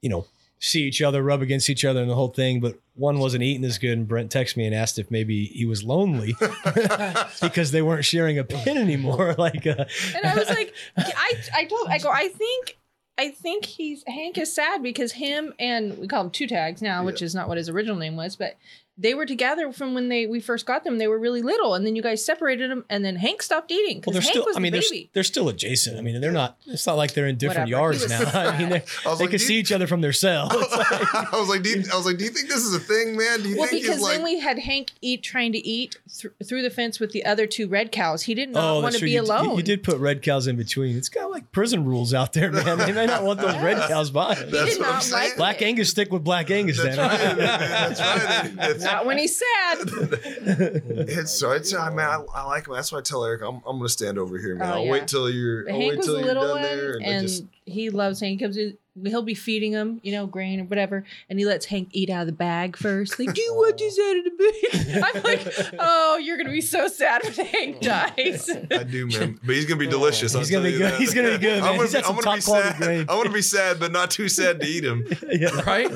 [0.00, 0.26] you know
[0.58, 3.64] see each other rub against each other and the whole thing but one wasn't eating
[3.64, 6.34] as good and Brent texted me and asked if maybe he was lonely
[7.42, 9.84] because they weren't sharing a pin anymore like uh,
[10.14, 12.78] and I was like, I I told I go, I think
[13.16, 17.04] I think he's Hank is sad because him and we call him two tags now,
[17.04, 18.56] which is not what his original name was, but
[18.96, 20.98] they were together from when they we first got them.
[20.98, 23.96] They were really little, and then you guys separated them, and then Hank stopped eating
[23.96, 25.10] well because they're Hank still was I mean the they're, baby.
[25.12, 27.94] they're still adjacent I mean they're not it's not like they're in different Whatever.
[27.96, 30.12] Yards now I mean they're- I they like, can see you-" each other from their
[30.12, 30.70] cell like-
[31.32, 33.16] I was like, do you, I was like, do you think this is a thing,
[33.16, 33.42] man?
[33.42, 34.14] Do you Well, think because he's like?
[34.16, 37.46] then we had Hank eat trying to eat thr through the fence with the other
[37.46, 38.22] two red cows.
[38.22, 39.56] He did not Oh, want to be You, you- alone.
[39.56, 40.96] you did put red cows in between.
[40.96, 42.78] It's kind of like prison rules out there, man.
[42.78, 44.34] They may not want those red cows by.
[44.36, 44.44] He.
[44.50, 45.28] That's did what I'm not saying.
[45.30, 45.62] like Black.
[45.62, 46.80] Angus stick with Black Angus.
[46.80, 47.08] That's then.
[47.08, 47.36] right.
[47.36, 48.56] That's right.
[48.56, 49.78] That's- Not when he's sad.
[51.06, 52.74] It's so it's I mean I, I like him.
[52.74, 54.70] That's why I tell Eric I'm, I'm gonna stand over here, man.
[54.70, 54.92] Oh, I'll yeah.
[54.92, 55.68] wait till you're.
[55.68, 57.90] I'll Hank wait was till a you're little done one, there, and, and just he
[57.90, 58.38] loves Hank.
[58.40, 61.66] He comes in, he'll be feeding him, you know, grain or whatever, and he lets
[61.66, 63.18] Hank eat out of the bag first.
[63.18, 65.14] Like, do what you want this out of the bag?
[65.16, 68.48] I'm like, oh, you're gonna be so sad when Hank dies.
[68.70, 69.40] I do, man.
[69.44, 70.34] But he's gonna be delicious.
[70.34, 70.92] I'll He's gonna tell be you good.
[70.92, 71.00] that.
[71.00, 71.68] He's gonna be good, man.
[71.68, 72.76] I'm gonna, be- some I'm gonna be top quality sad.
[72.78, 73.06] grain.
[73.08, 75.06] I want to be sad, but not too sad to eat him.
[75.30, 75.60] yeah.
[75.62, 75.90] Right?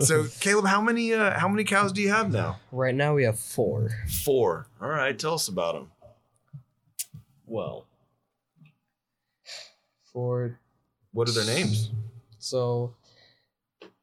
[0.00, 2.58] So, Caleb, how many uh, how many cows do you have now?
[2.72, 3.90] Right now we have four.
[4.24, 4.66] Four.
[4.80, 5.90] All right, tell us about them.
[7.46, 7.86] Well,
[10.12, 10.59] four.
[11.12, 11.90] What are their names?
[12.38, 12.94] So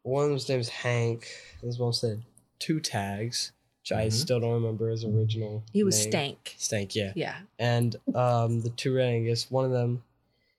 [0.04, 1.28] one of them's name's Hank.
[1.64, 2.24] This one said
[2.60, 3.52] two tags,
[3.82, 4.12] which I Mhm.
[4.14, 5.64] still don't remember his original.
[5.72, 6.12] he was name.
[6.12, 6.56] stank.
[6.58, 7.14] Stank, yeah.
[7.16, 7.42] Yeah.
[7.60, 9.50] And um, the two red Angus.
[9.50, 10.04] One of them,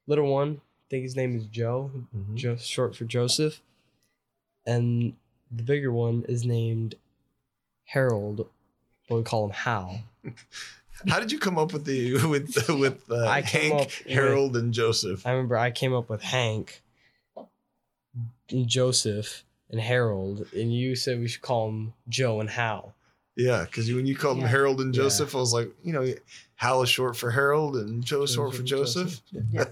[0.07, 0.61] little one.
[0.61, 2.34] I think his name is Joe, Mhm.
[2.34, 3.61] jo- short for Joseph.
[4.66, 5.14] And
[5.51, 6.94] the bigger one is named
[7.84, 8.49] Harold,
[9.09, 10.03] but we call him Hal.
[11.07, 14.57] How did you come up with the with with uh, I Hank, up with- Harold,
[14.57, 15.26] and Joseph?
[15.26, 16.82] I remember I came up with Hank,
[18.51, 22.94] and Joseph, and Harold, and you said we should call them Joe and Hal.
[23.36, 25.03] Yeah, because when you called them Harold and Yeah.
[25.03, 26.12] Joseph, I was like, you know,
[26.57, 29.20] Hal is short for Harold and Joe is short for Joseph.
[29.32, 29.70] And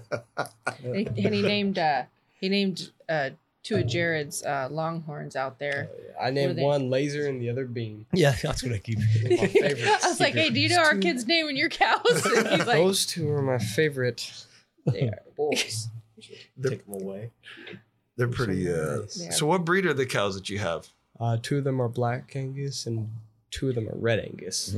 [0.95, 2.03] he, and he named uh
[2.39, 3.31] he named uh
[3.67, 5.89] two of Jared's uh longhorns out there.
[6.19, 6.63] I named they?
[6.63, 8.05] one Laser and the other Beam.
[8.13, 8.99] Yeah, that's what I keep.
[9.23, 9.99] My.
[10.03, 12.25] I was like, hey, do you know our kid's name and your cows?
[12.25, 14.31] And he's like, Those two are my favorite.
[14.85, 15.19] they are.
[15.35, 15.89] Bulls.
[16.57, 17.31] They're- Take them away.
[18.15, 18.71] They're pretty.
[18.71, 19.15] Uh, nice.
[19.15, 20.87] They so, what breed are the cows that you have?
[21.19, 23.09] Uh, two of them are Black Angus and
[23.51, 24.75] two of them are Red Angus.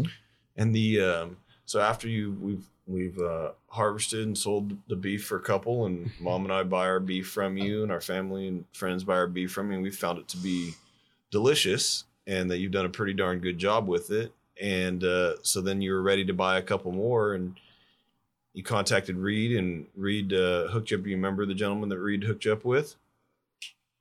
[0.57, 5.37] And the um, so after you we've we've uh, harvested and sold the beef for
[5.37, 8.65] a couple, and mom and I buy our beef from you, and our family and
[8.73, 10.73] friends buy our beef from you, and we found it to be
[11.31, 14.33] delicious, and that you've done a pretty darn good job with it.
[14.61, 17.55] And uh, so then you were ready to buy a couple more, and
[18.53, 21.03] you contacted Reed, and Reed uh, hooked you up.
[21.03, 22.95] Do you remember the gentleman that Reed hooked you up with?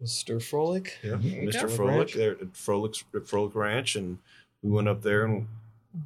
[0.03, 0.43] Mr.
[0.43, 0.99] Frolic.
[1.03, 1.63] Yeah, Mr.
[1.63, 1.69] go.
[1.69, 2.15] Frolic Ranch.
[2.15, 4.19] there at Frolic's at Frolic Ranch, and
[4.63, 5.47] we went up there, and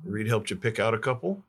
[0.05, 1.43] Reed helped you pick out a couple.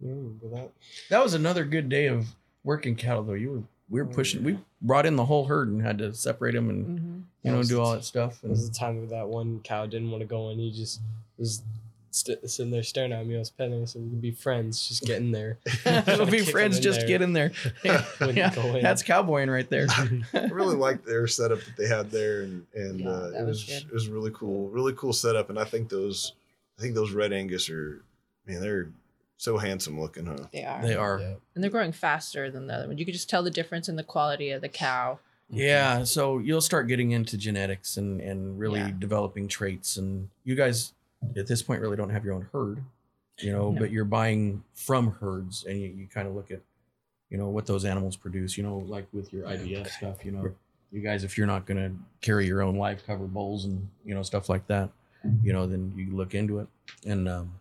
[0.00, 0.70] You remember that?
[1.10, 2.26] That was another good day of
[2.62, 3.34] working cattle, though.
[3.34, 4.42] You were we were pushing.
[4.42, 7.22] We brought in the whole herd and had to separate them and Mhm.
[7.42, 8.42] you know do all that stuff.
[8.42, 10.58] It was the time where that one cow didn't want to go in.
[10.58, 11.00] He just
[11.38, 11.62] was
[12.10, 13.36] st- sitting there staring at me.
[13.36, 14.88] I was petting him, so we could be friends.
[14.88, 15.58] Just get in there.
[16.06, 16.80] we'll be friends.
[16.80, 17.08] Just there.
[17.08, 17.52] get in there.
[18.20, 18.82] Wouldn't Yeah, go in.
[18.82, 19.86] that's cowboying right there.
[19.90, 23.66] I really liked their setup that they had there, and and Yeah, uh, it was
[23.66, 25.50] was it was really cool, really cool setup.
[25.50, 26.32] And I think those,
[26.78, 28.02] I think those Red Angus are,
[28.46, 28.88] man, they're
[29.36, 30.46] so handsome looking, huh?
[30.52, 30.82] They are.
[30.82, 31.18] They are.
[31.20, 31.34] Yeah.
[31.54, 32.98] And they're growing faster than the other ones.
[32.98, 35.18] You could just tell the difference in the quality of the cow.
[35.50, 38.92] Yeah, so you'll start getting into genetics and and really Yeah.
[38.98, 40.92] developing traits, and you guys
[41.36, 42.82] at this point really don't have your own herd,
[43.38, 43.78] you know, No.
[43.78, 46.60] but you're buying from herds, and you, you kind of look at,
[47.30, 50.50] you know, what those animals produce, you know, like with your IBS stuff, you know,
[50.92, 54.14] you guys if you're not going to carry your own live cover bulls and you
[54.14, 54.88] know stuff like that,
[55.42, 56.68] you know, then you look into it,
[57.06, 57.52] and um,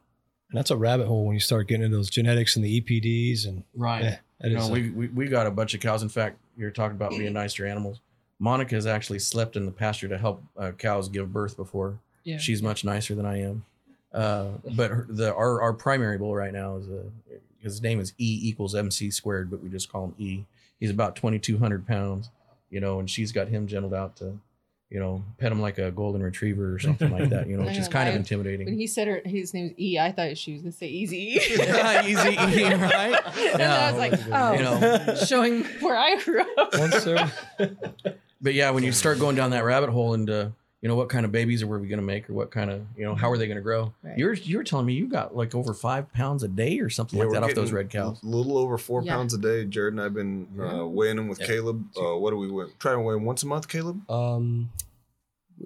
[0.53, 3.47] And that's a rabbit hole when you start getting into those genetics and the EPDs
[3.47, 6.03] and right, yeah, that you know, a- we, we we got a bunch of cows.
[6.03, 8.01] In fact, you're talking about being nice to your animals.
[8.37, 11.97] Monica has actually slept in the pasture to help uh, cows give birth before.
[12.23, 12.37] Yeah.
[12.37, 13.65] She's much nicer than I am.
[14.13, 17.03] Uh, but her, the our, our primary bull right now is a
[17.59, 20.43] his name is E equals MC squared, but we just call him E.
[20.79, 22.29] He's about 2,200 pounds,
[22.69, 24.37] you know, and she's got him gentled out to,
[24.93, 27.77] you know, pet him like a golden retriever or something like that, you know, which
[27.77, 28.67] is kind of intimidating.
[28.67, 31.39] When he said her, his name was E, I thought she was gonna say Easy.
[31.57, 33.19] Yeah, Easy E, right?
[33.25, 35.15] and then I was like, oh, You know.
[35.25, 36.77] showing where I grew up.
[36.77, 37.31] Once they're-
[38.41, 41.23] But yeah, when you start going down that rabbit hole into you know what kind
[41.25, 43.37] of babies are we going to make or what kind of you know how are
[43.37, 43.93] they going to grow?
[44.03, 44.17] Right.
[44.17, 47.23] You're you're telling me you got like over five pounds a day or something Yeah,
[47.25, 48.21] like that off those red cows.
[48.21, 49.15] A little over four Yeah.
[49.15, 49.63] pounds a day.
[49.63, 51.47] Jared and I've been uh, weighing them with Yeah.
[51.47, 51.85] Caleb.
[51.97, 52.65] Uh, what do we weigh?
[52.79, 54.07] Try to weigh 'em once a month, Caleb.
[54.11, 54.71] Um,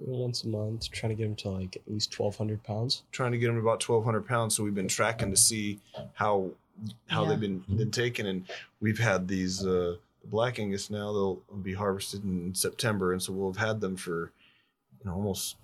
[0.06, 3.02] once a month, trying to get him to like at least twelve hundred pounds.
[3.12, 4.56] Trying to get them about 1,200 pounds.
[4.56, 5.80] So we've been tracking to see
[6.14, 6.50] how
[7.08, 7.30] how Yeah.
[7.30, 8.44] they've been been taken, and
[8.80, 11.12] we've had these uh, black Angus now.
[11.12, 14.32] They'll be harvested in September, and so we'll have had them for
[15.02, 15.56] you know almost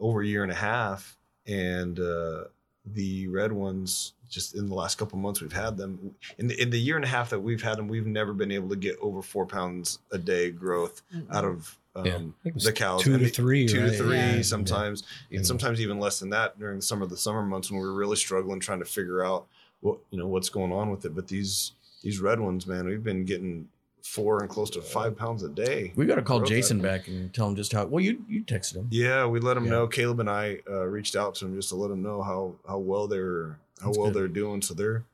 [0.00, 1.16] over a year and a half.
[1.46, 2.44] And uh,
[2.84, 6.14] the red ones, just in the last couple months, we've had them.
[6.36, 8.50] In the, in the year and a half that we've had them, we've never been
[8.52, 11.00] able to get over four pounds a day growth
[11.32, 12.14] out of um, Yeah.
[12.14, 13.02] I think it was the cows.
[13.02, 13.90] two to three, two right?
[13.92, 14.42] to three Yeah.
[14.42, 15.38] sometimes, Yeah.
[15.38, 17.94] and sometimes even less than that during some of the summer months when we were
[17.94, 19.46] really struggling trying to figure out
[19.80, 21.14] what you know what's going on with it.
[21.14, 21.72] But these
[22.02, 23.68] these red ones, man, we've been getting
[24.02, 25.92] four and close to five pounds a day.
[25.96, 27.84] We got to call Jason out back and tell him just how.
[27.86, 28.88] Well, you you texted him.
[28.90, 29.70] Yeah, we let him Yeah.
[29.70, 29.86] know.
[29.88, 32.78] Caleb and I uh, reached out to him just to let him know how how
[32.78, 34.14] well they're how That's well good.
[34.14, 34.62] they're doing.
[34.62, 35.04] So they're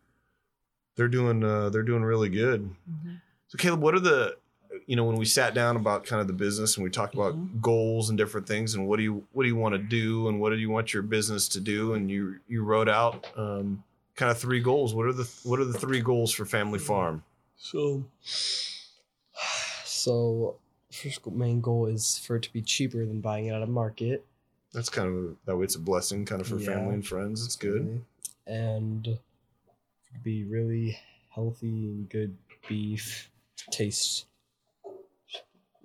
[0.96, 2.70] they're doing uh, they're doing really good.
[2.90, 3.20] Mhm.
[3.48, 4.36] So Caleb, what are the
[4.86, 7.34] you know when we sat down about kind of the business and we talked about
[7.34, 7.60] Mhm.
[7.60, 10.40] goals and different things and what do you what do you want to do and
[10.40, 13.82] what do you want your business to do and you you wrote out um,
[14.16, 14.94] kind of three goals.
[14.94, 17.24] What are the what are the three goals for Family Farm?
[17.56, 18.04] So,
[19.84, 20.56] so
[20.92, 24.24] first main goal is for it to be cheaper than buying it at a market.
[24.72, 26.66] That's kind of that way it's a blessing kind of for Yeah.
[26.66, 27.44] family and friends.
[27.44, 28.02] It's good.
[28.46, 29.18] And
[30.22, 30.98] be really
[31.30, 32.36] healthy and good
[32.68, 33.30] beef,
[33.70, 34.26] taste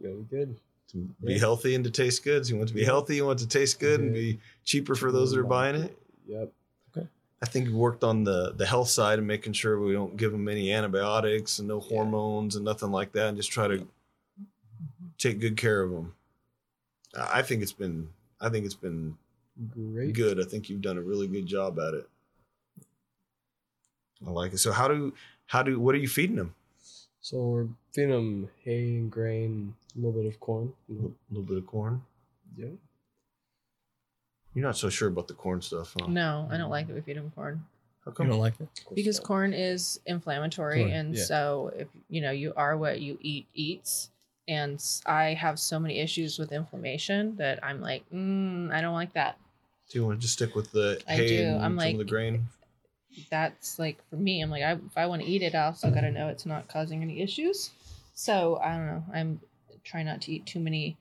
[0.02, 0.56] really good.
[0.92, 1.40] To be Yeah.
[1.40, 2.46] healthy and to taste good.
[2.46, 5.12] So you want to be healthy, you want to taste good and be cheaper for
[5.12, 5.98] those that are buying it.
[6.28, 6.52] Yep.
[6.98, 7.08] Okay.
[7.42, 10.32] I think we worked on the the health side and making sure we don't give
[10.32, 13.88] them any antibiotics and no hormones and nothing like that, and just try to
[15.20, 16.16] take good care of them.
[17.16, 18.10] I I think it's been
[18.42, 19.18] I think it's been
[19.74, 20.14] Great.
[20.14, 20.40] Good.
[20.40, 22.10] I think you've done a really good job at it.
[24.26, 24.58] I like it.
[24.58, 25.14] So how do
[25.48, 26.56] how do what are you feeding them?
[27.22, 30.74] So we're feeding them hay and grain, a little bit of corn.
[30.90, 32.02] A little, little bit of corn.
[32.56, 32.68] Yeah.
[34.54, 36.08] You're not so sure about the corn stuff, huh?
[36.08, 36.94] No, I don't like it.
[36.94, 37.64] We feed them corn
[38.04, 38.26] How come?
[38.28, 38.68] You don't like it?
[38.96, 41.24] because corn is inflammatory, Corn, and yeah.
[41.24, 44.10] so if you know you are what you eat eats.
[44.48, 48.96] And s- I have so many issues with inflammation that I'm like, mm, I don't
[48.96, 49.38] like that.
[49.92, 51.44] Do you want to just stick with the I hay do.
[51.50, 52.48] and I'm some like- of the grain?
[53.30, 55.90] That's like for me i'm like I, if i want to eat it i also
[55.90, 57.72] got to know it's not causing any issues
[58.14, 59.42] so i don't know i'm
[59.84, 60.98] trying not to eat too many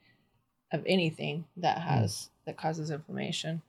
[0.73, 1.89] of anything that hmm.
[1.89, 3.63] has that causes inflammation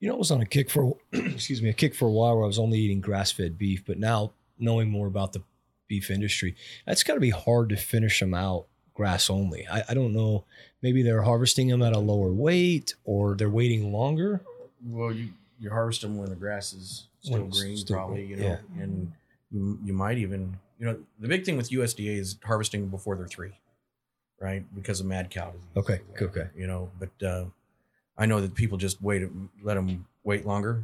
[0.00, 2.34] You know, I was on a kick for excuse me, a kick for a while
[2.34, 5.42] where I was only eating grass-fed beef, but now knowing more about the
[5.88, 6.56] beef industry,
[6.86, 9.66] it's got to be hard to finish them out grass only.
[9.68, 10.44] I, I don't know.
[10.82, 14.40] Maybe they're harvesting them at a lower weight, or they're waiting longer.
[14.84, 18.26] Well, you you harvest them when the grass is still When green, still probably.
[18.26, 18.82] green, You know, yeah.
[18.82, 19.12] and
[19.50, 23.26] you, you might even you know the big thing with USDA is harvesting before they're
[23.26, 23.52] three,
[24.40, 24.64] right?
[24.74, 25.66] Because of mad cow disease.
[25.76, 26.48] Okay, okay.
[26.56, 27.44] You know, but uh,
[28.18, 29.22] I know that people just wait,
[29.62, 30.82] let them wait longer,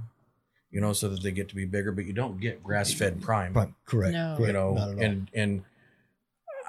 [0.71, 1.93] you know, so that they get to be bigger.
[1.93, 4.13] But you don't get grass fed prime, Right, correct.
[4.15, 4.35] No.
[4.37, 4.47] correct.
[4.49, 5.01] you know, Not at all.
[5.03, 5.63] and and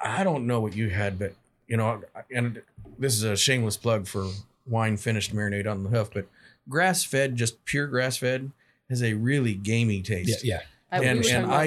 [0.04, 1.32] I don't know what you had, but
[1.66, 2.02] you know,
[2.34, 2.60] and
[2.98, 4.28] this is a shameless plug for
[4.66, 6.26] wine finished marinade on the hoof, but
[6.68, 8.50] grass fed, just pure grass fed,
[8.88, 10.44] has a really gamey taste.
[10.44, 10.60] yeah.
[10.92, 11.64] I, and were and I.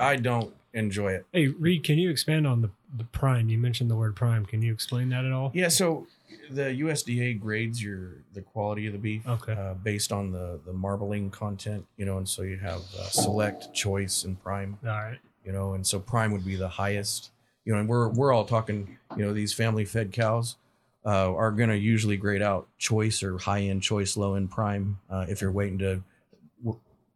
[0.00, 1.26] I I don't enjoy it.
[1.32, 3.48] Hey, Reed, can you expand on the, the prime?
[3.50, 4.46] You mentioned the word prime.
[4.46, 5.50] Can you explain that at all?
[5.54, 6.06] Yeah, so
[6.50, 9.52] the USDA grades your the quality of the beef Okay.
[9.52, 13.74] uh, based on the the marbling content, you know, and so you have uh, select,
[13.74, 14.78] choice, and prime.
[14.84, 15.18] All right.
[15.44, 17.30] you know, and so prime would be the highest,
[17.66, 20.56] you know, and we're we're all talking, you know, these family fed cows
[21.04, 24.98] uh, are going to usually grade out choice or high end choice, low end prime.
[25.10, 26.02] Uh, if you're waiting to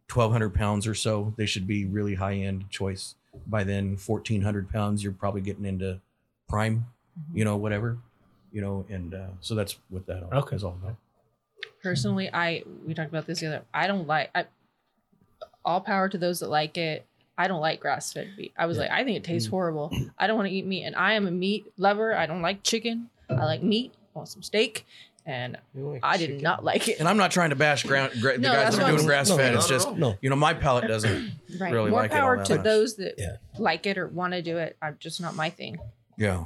[0.09, 3.15] twelve hundred pounds or so, they should be really high end choice.
[3.47, 6.01] By then, fourteen hundred pounds, you're probably getting into
[6.49, 6.87] prime,
[7.35, 7.99] you know, whatever,
[8.53, 10.57] you know, and uh, so that's what that all Okay.
[10.57, 10.97] is all about.
[11.83, 14.47] personally i we talked about this the other i don't like I,
[15.65, 17.05] all power to those that like it
[17.39, 18.85] i don't like grass-fed beef i was Yeah.
[18.85, 19.27] like i think it Mm.
[19.27, 22.27] tastes horrible i don't want to eat meat and i am a meat lover i
[22.27, 24.87] don't like chicken i like meat i want some steak
[25.27, 26.43] and like i did chicken?
[26.43, 28.87] not like it And I'm not trying to bash ground, gra- the guys that are
[28.87, 29.53] doing I'm- grass fed.
[29.53, 29.93] No, it's just.
[29.97, 31.33] No, you know my palate doesn't.
[31.61, 32.65] right really more like it all power to much.
[32.65, 33.37] those that Yeah.
[33.59, 35.79] like it or want to do it i'm just not my thing
[36.17, 36.45] Yeah.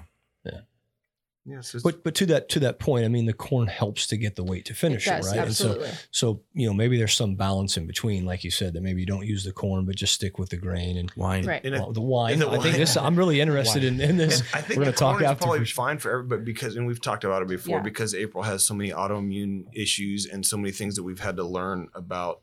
[1.51, 1.74] Yes.
[1.74, 4.36] it's- But but to that to that point, I mean, the corn helps to get
[4.36, 5.38] the weight to finish it it, does right?
[5.46, 8.72] And so absolutely so you know maybe there's some balance in between, like you said,
[8.74, 11.44] that maybe you don't use the corn, but just stick with the grain and Wine.
[11.46, 12.34] right and it- well, the wine.
[12.34, 12.96] and the I think this.
[12.96, 14.40] I'm really interested in, in this.
[14.40, 16.42] And I think We're gonna the talk corn is after probably for fine for everybody
[16.42, 17.82] because, and we've talked about it before, Yeah.
[17.82, 21.44] because April has so many autoimmune issues and so many things that we've had to
[21.44, 22.42] learn about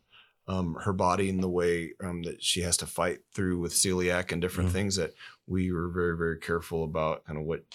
[0.50, 4.32] um, her body and the way um, that she has to fight through with celiac
[4.32, 4.74] and different Mhm.
[4.74, 5.14] things that
[5.46, 7.66] we were very, very careful about kind of what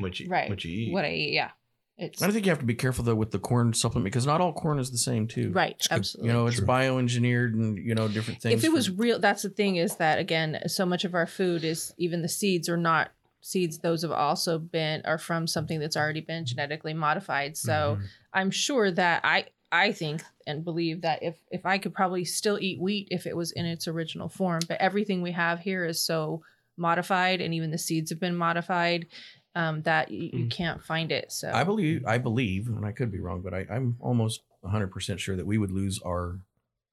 [0.00, 0.92] what you right what you eat.
[0.92, 1.50] what i eat yeah
[1.98, 4.24] it's And I think you have to be careful though with the corn supplement because
[4.26, 5.50] not all corn is the same too.
[5.52, 5.96] right good.
[5.98, 6.66] absolutely You know, it's True.
[6.66, 8.54] bioengineered and you know different things.
[8.54, 11.26] if it for- was real that's the thing is that again so much of our
[11.26, 13.10] food is even the seeds are not
[13.42, 18.04] seeds those have also been are from something that's already been genetically modified so Mm-hmm.
[18.34, 22.58] i'm sure that i i think and believe that if if i could probably still
[22.60, 26.00] eat wheat if it was in its original form but everything we have here is
[26.00, 26.42] so
[26.76, 29.06] modified and even the seeds have been modified
[29.54, 33.10] um, that you, you can't find it so I believe, I believe, and I could
[33.10, 36.38] be wrong, but I, I'm almost 100 percent sure that we would lose our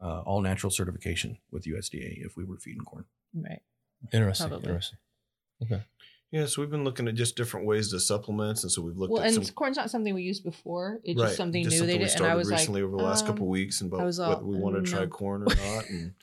[0.02, 3.06] uh, all natural certification with USDA if we were feeding corn.
[3.34, 3.62] right
[4.14, 4.48] Interesting.
[4.48, 4.68] Probably.
[4.68, 5.00] Interesting.
[5.64, 5.84] Okay.
[6.30, 9.14] Yeah, so we've been looking at just different ways to supplements, and so we've looked
[9.14, 11.74] well at and some corn's not something we used before it's right, just something just
[11.74, 13.28] new something they we did and i started was like recently over the last um,
[13.28, 15.90] couple of weeks, and I about all, whether we want to try corn or not,
[15.90, 16.14] and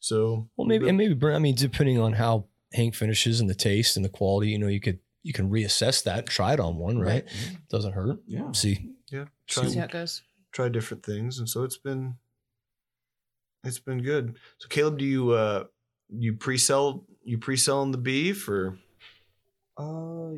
[0.00, 3.96] so Well, maybe and maybe I mean, depending on how Hank finishes and the taste
[3.96, 6.98] and the quality, you know, you could you can reassess that, try it on one,
[6.98, 7.24] right?
[7.68, 8.18] Doesn't hurt.
[8.26, 8.52] Yeah.
[8.52, 10.22] See, yeah, see how it goes
[10.52, 12.14] try different things and so it's been
[13.62, 15.64] it's been good so caleb do you uh
[16.08, 18.78] you pre-sell you pre-selling the beef or
[19.78, 20.30] Uh,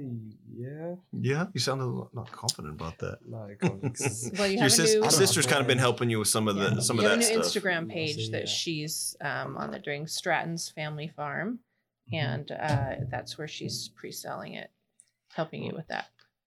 [0.56, 0.94] yeah.
[1.12, 3.98] yeah you sounded a lot- not confident about that Not confident-
[4.38, 6.70] well you your sis- new sister's kind of been helping you with some of the
[6.74, 6.80] Yeah.
[6.80, 8.46] some you of have that a new stuff Instagram page so, that yeah.
[8.46, 11.60] she's um, on the doing Stratton's Family Farm,
[12.12, 12.16] Mm-hmm.
[12.26, 14.70] and uh, that's where she's pre-selling it,
[15.38, 16.06] helping you with that.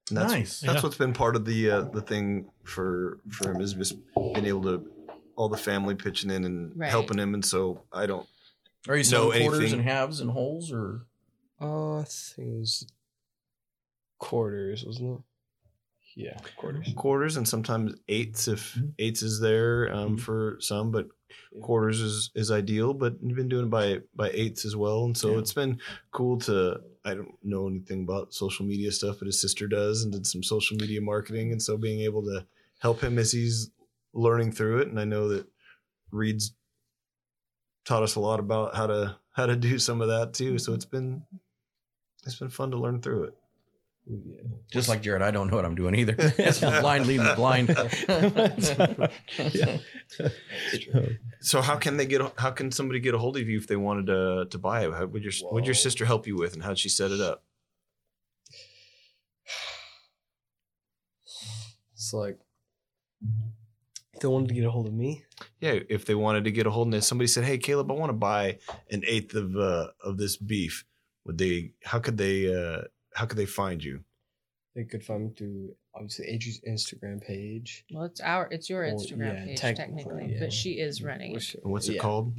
[0.10, 0.60] And that's, Nice.
[0.60, 0.82] that's Yeah.
[0.84, 4.64] what's been part of the uh the thing for for him is just being able
[4.64, 4.86] to
[5.38, 6.90] all the family pitching in and Right.
[6.90, 8.28] helping him and so i don't
[8.90, 11.06] Are you Know selling quarters anything- and halves and wholes or?
[11.62, 12.88] Uh, I think it was
[14.18, 15.24] quarters, wasn't it?
[16.16, 16.92] Yeah, quarters.
[16.96, 18.88] quarters and sometimes eighths if Mm-hmm.
[19.00, 21.08] eighths is there um, for some, but
[21.62, 22.94] quarters is, is ideal.
[22.94, 25.38] But you've been doing it by by eighths as well, and so Yeah.
[25.40, 25.80] it's been
[26.12, 26.82] cool to.
[27.04, 30.44] I don't know anything about social media stuff, but his sister does, and did some
[30.44, 32.46] social media marketing, and so being able to
[32.80, 33.72] help him as he's
[34.14, 35.48] learning through it, and I know that
[36.12, 36.54] Reed's
[37.86, 40.58] taught us a lot about how to how to do some of that too.
[40.58, 40.76] So mm-hmm.
[40.76, 41.24] it's been
[42.26, 43.38] it's been fun to learn through it.
[44.72, 46.16] Just like Jared, I don't know what I'm doing either.
[46.38, 47.70] It's blind leading the blind.
[51.44, 52.22] So how can they get?
[52.38, 54.94] How can somebody get a hold of you if they wanted to to buy it?
[54.94, 57.44] How would your would your sister help you with, and how'd she set it up?
[61.94, 62.38] It's like
[64.14, 65.26] if they wanted to get a hold of me.
[65.60, 67.96] Yeah, if they wanted to get a hold of it, somebody said, "Hey, Caleb, I
[67.96, 68.60] want to buy
[68.92, 70.86] an eighth of uh, of this beef."
[71.26, 71.72] Would they?
[71.84, 72.54] How could they?
[72.54, 72.82] Uh,
[73.14, 74.02] how could they find you?
[74.76, 77.84] They could find me through obviously Adri's Instagram page.
[77.92, 80.40] Well, it's our, it's your Well, Instagram yeah, page technically, technically, yeah.
[80.40, 81.36] but she is running it.
[81.36, 82.02] Which- what's it yeah.
[82.02, 82.34] called?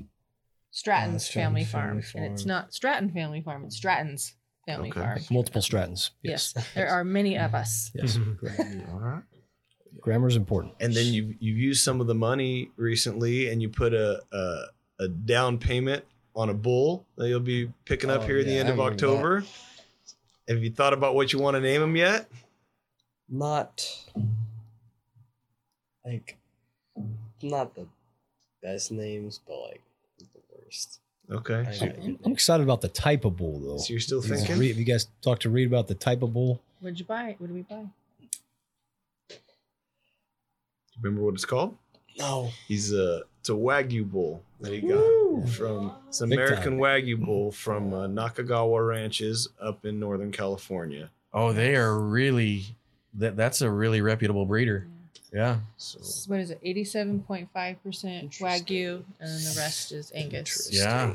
[0.70, 2.48] Stratton's Uh, Stratton Family, Family Farm, and it's Farm.
[2.48, 3.64] not Stratton Family Farm.
[3.66, 4.34] It's Stratton's
[4.66, 5.00] Family Okay.
[5.00, 5.18] Farm.
[5.30, 6.10] Multiple Strattons.
[6.22, 7.90] Yes, there are many of us.
[7.94, 8.16] Yes.
[8.90, 9.22] All right.
[10.00, 10.72] Grammar is important.
[10.80, 14.62] And then you you used some of the money recently, and you put a a,
[15.04, 18.52] a down payment on a bull that you'll be picking up Oh, here at the
[18.52, 19.04] yeah, end I of remember that.
[19.06, 19.44] October.
[20.48, 22.28] Have you thought about what you want to name him yet?
[23.28, 23.86] Not
[26.04, 26.36] like
[27.42, 27.86] not the
[28.62, 29.80] best names, but like
[30.18, 31.00] the worst.
[31.30, 31.64] Okay.
[31.68, 32.32] I So, got a good I'm name.
[32.32, 33.78] excited about the type of bull though.
[33.78, 34.58] so you're still thinking?
[34.58, 36.60] Reed- have you guys talked to Reed about the type of bull?
[36.80, 37.36] What'd you buy?
[37.38, 37.86] What did we buy?
[41.00, 41.76] Remember what it's called?
[42.18, 42.50] No.
[42.68, 46.78] He's a it's a wagyu bull that he got from it's an Big American time.
[46.78, 51.10] wagyu bull from uh, Nakagawa Ranches up in Northern California.
[51.34, 52.64] Oh, they are really
[53.14, 53.36] that.
[53.36, 54.86] That's a really reputable breeder.
[55.32, 55.58] Yeah.
[55.76, 55.98] So
[56.30, 56.60] What is it?
[56.62, 60.68] Eighty-seven point five percent Wagyu, and the rest is Angus.
[60.70, 61.14] Yeah.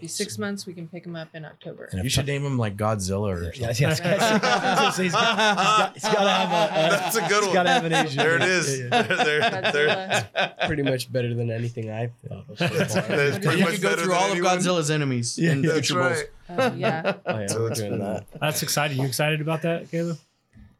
[0.00, 0.66] Be six months.
[0.66, 1.88] We can pick him up in October.
[1.92, 4.06] You should name him like Godzilla or Yeah, something.
[4.08, 4.92] yeah, yeah.
[4.96, 6.90] he's got to have a.
[6.90, 7.52] That's a good He's one.
[7.54, 8.16] got to have an Asian.
[8.18, 9.02] there it Yeah, yeah, yeah.
[9.02, 10.28] There, there, there.
[10.36, 10.66] Godzilla.
[10.66, 12.58] Pretty much better than anything I thought of.
[12.58, 13.16] so That's- far.
[13.16, 14.56] that's pretty you much could go through than all anyone.
[14.58, 15.62] of Godzilla's enemies Yeah, in.
[15.62, 16.22] That's future bulls.
[16.48, 16.72] right.
[16.72, 17.14] Oh, yeah.
[17.26, 18.26] Oh, yeah, So doing that.
[18.40, 18.98] That's exciting.
[18.98, 20.18] You excited about that, Caleb?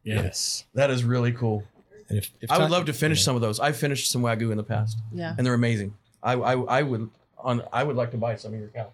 [0.02, 0.64] Yes.
[0.74, 1.64] That is really cool.
[2.08, 3.58] And if, if I would love to finish some of those.
[3.60, 5.34] I've finished some wagyu in the past, Yeah.
[5.36, 5.94] and they're amazing.
[6.22, 7.08] I I, I would
[7.44, 8.92] on I would like to buy some of your cow.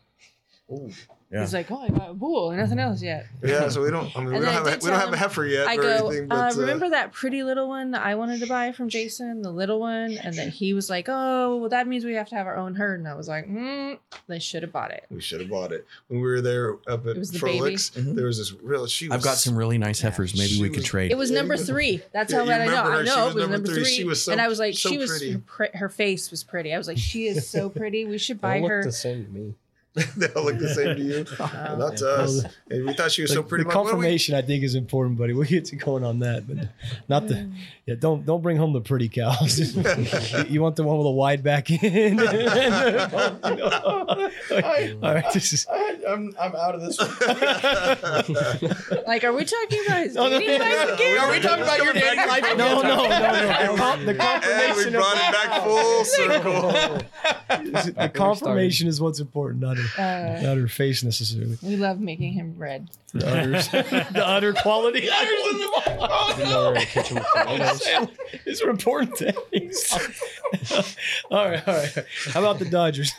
[1.33, 1.43] Yeah.
[1.43, 3.27] He's like, oh, I got a bull and nothing else yet.
[3.41, 4.11] Yeah, so we don't.
[4.17, 5.83] I mean, we don't I have a, we don't have a heifer yet I or
[5.83, 6.33] go, anything.
[6.33, 9.53] uh, But remember that pretty little one that I wanted to buy from Jason, the
[9.53, 10.19] little one?
[10.19, 12.75] And then he was like, oh, well, that means we have to have our own
[12.75, 12.99] herd.
[12.99, 15.05] And I was like, mm, they should have bought it.
[15.09, 17.91] we should have bought it when we were there up at It was the Frolics.
[17.91, 18.09] baby.
[18.11, 18.15] Mhm.
[18.17, 18.89] There was this real.
[18.89, 19.07] She.
[19.07, 20.35] Was, I've got some really nice heifers.
[20.37, 21.13] Maybe She we could trade.
[21.13, 22.03] It was number three.
[22.13, 22.71] That's Yeah, how you bad I know.
[22.73, 23.07] remember I her.
[23.07, 23.83] She know was it was number number three.
[23.85, 23.93] three.
[23.95, 25.43] She was so- and I was like, so she was pretty.
[25.59, 26.75] her, her face was pretty.
[26.75, 28.05] I was like, she is so pretty.
[28.05, 28.83] We should buy look her.
[28.83, 29.55] the same to me.
[30.17, 31.27] they all look the same to you.
[31.41, 31.77] Oh.
[31.77, 32.45] Not to us.
[32.71, 33.65] And we thought she was the, so pretty.
[33.65, 35.33] the I'm like, what do we- confirmation I think is important, buddy.
[35.41, 36.69] We'll get to going on that, but
[37.09, 37.55] not the mm.
[37.87, 37.95] yeah.
[37.95, 39.59] Don't don't bring home the pretty cows.
[39.75, 42.21] you, you want the one with a wide back end.
[42.21, 42.27] All
[45.15, 45.67] right, this is.
[46.07, 46.99] I'm I'm out of this.
[49.07, 51.19] Like, are we talking about his No, no, dating no, life no, again?
[51.19, 52.45] Are we talking about your dating life?
[52.57, 54.05] No, no, no, no.
[54.05, 56.71] The, con- the and we brought it back full circle.
[57.95, 61.59] The confirmation is what's important, not her, Uh, not her face necessarily.
[61.63, 62.89] we love making him red.
[63.13, 65.01] The udders, the udder quality.
[65.01, 68.09] Didn't know in the kitchen with tomatoes.
[68.47, 69.93] These are important things.
[71.31, 72.05] all right, all right.
[72.33, 73.13] How about the Dodgers?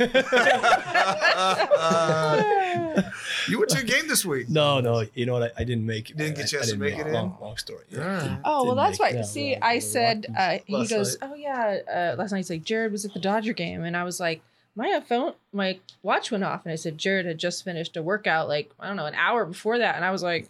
[3.49, 4.49] you went to a game this week.
[4.49, 5.05] no, no.
[5.13, 5.43] You know what?
[5.57, 6.17] I, I didn't make it.
[6.17, 6.45] Didn't man.
[6.45, 7.13] get a I- I chance to didn't make it in?
[7.13, 7.83] Long, long story.
[7.89, 8.37] Yeah.
[8.45, 9.19] Oh well, Didn't that's make why.
[9.19, 9.25] it.
[9.25, 11.29] See, Yeah, I said uh, he goes, night.
[11.31, 11.79] "Oh yeah."
[12.13, 14.41] Uh, last night he's like, "Jared was at the Dodger game," and I was like,
[14.75, 18.47] "My phone, my watch went off," and I said, "Jared had just finished a workout,
[18.47, 20.49] like I don't know, an hour before that," and I was like,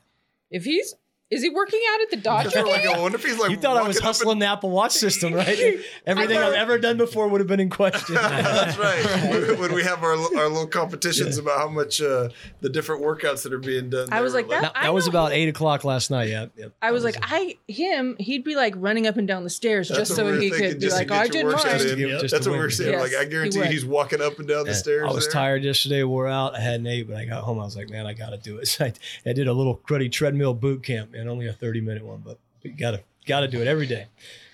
[0.50, 0.96] "If he's
[1.32, 2.86] is he working out at the I Dodger feel like?
[2.86, 3.50] I wonder if he's like.
[3.52, 5.48] You thought I was walking up hustling the Apple Watch system, right?
[6.06, 8.16] Everything I I've ever done before would have been in question.
[8.22, 9.06] That's right.
[9.32, 12.30] When- when we have our our little competitions about how much uh,
[12.62, 14.10] the different workouts that are being done.
[14.12, 16.30] I was like, that- That, that was about eight o'clock last night.
[16.30, 16.48] Yeah.
[16.58, 16.74] Yep.
[16.82, 19.88] I was That like, I him, he'd be like running up and down the stairs
[19.90, 21.88] That's just so we he thinking, could be like, get "I your did workout mine."
[21.88, 22.00] in.
[22.00, 22.22] Yep.
[22.22, 22.92] That's what we were saying.
[22.92, 23.68] Yes, like I guarantee would.
[23.72, 25.08] he's walking up and down the stairs.
[25.10, 26.56] I was tired yesterday, wore out.
[26.56, 27.60] I had an eight, but I got home.
[27.60, 28.78] I was like, man, I got to do it.
[28.82, 28.94] I,
[29.26, 32.38] I did a little cruddy treadmill boot camp, man, only a 30 minute one, but
[32.64, 34.08] you got to got to do it every day.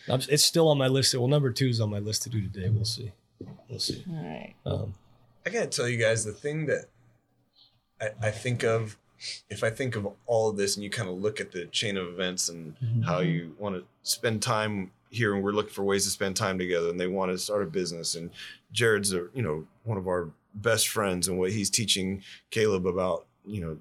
[0.09, 1.13] I'm, it's still on my list.
[1.15, 2.69] Well, number two is on my list to do today.
[2.69, 3.11] We'll see.
[3.69, 4.03] We'll see.
[4.09, 4.53] All right.
[4.65, 4.93] Um,
[5.45, 6.85] I gotta tell you guys the thing that
[8.01, 8.97] I, I think of
[9.49, 11.97] if I think of all of this and you kind of look at the chain
[11.97, 13.05] of events and Mhm.
[13.05, 16.57] how you want to spend time here and we're looking for ways to spend time
[16.59, 18.29] together and they want to start a business and
[18.73, 23.25] Jared's a, you know one of our best friends and what he's teaching Caleb about
[23.45, 23.77] you know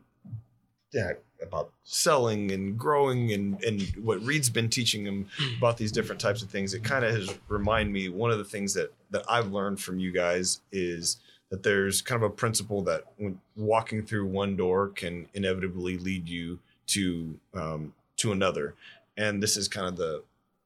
[0.92, 1.12] yeah
[1.46, 5.26] about selling and growing and and what Reed's been teaching him
[5.58, 8.44] about these different types of things it kind of has remind me one of the
[8.44, 11.18] things that that I've learned from you guys is
[11.50, 16.28] that there's kind of a principle that when walking through one door can inevitably lead
[16.28, 18.74] you to um, to another
[19.16, 20.22] and this is kind of the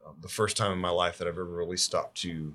[0.06, 2.54] um, the first time in my life that I've ever really stopped to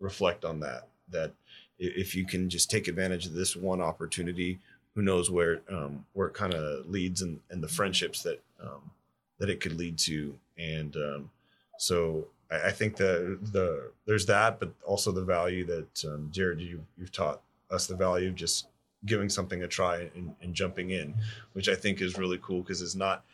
[0.00, 0.88] reflect on that.
[1.10, 1.32] That
[1.78, 4.58] if you can just take advantage of this one opportunity,
[4.94, 8.90] who knows where um, where it kind of leads and, and the friendships that um,
[9.38, 10.36] that it could lead to.
[10.58, 11.30] And um,
[11.78, 16.60] so I, I think that the there's that, but also the value that um, Jared
[16.60, 18.66] you you've taught us the value of just
[19.06, 21.14] giving something a try and, and jumping in,
[21.54, 23.24] which I think is really cool because it's not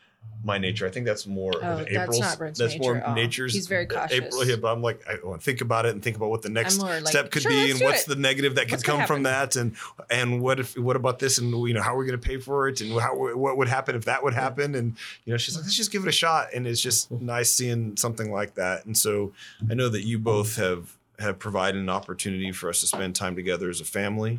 [0.45, 0.87] my nature.
[0.87, 2.21] I think that's more Oh, of that's April's.
[2.21, 3.15] not Brent's that's more nature at all.
[3.17, 3.53] nature's.
[3.55, 4.13] He's very cautious.
[4.17, 6.43] April, yeah, but I'm like, I want to think about it and think about what
[6.43, 8.09] the next like, step could "Sure, be and what's it.
[8.09, 9.75] the negative that could What's gonna come from that and
[10.09, 12.39] and what if what about this and you know how are we going to pay
[12.39, 15.57] for it and how what would happen if that would happen and you know she's
[15.57, 18.85] like let's just give it a shot and it's just nice seeing something like that
[18.87, 19.33] and so
[19.69, 23.35] I know that you both have have provided an opportunity for us to spend time
[23.35, 24.39] together as a family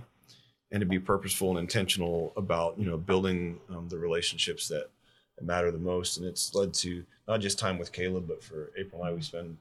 [0.71, 4.89] and to be purposeful and intentional about you know building um, the relationships that,
[5.37, 8.71] that matter the most and it's led to not just time with Caleb but for
[8.77, 9.57] April and I we spend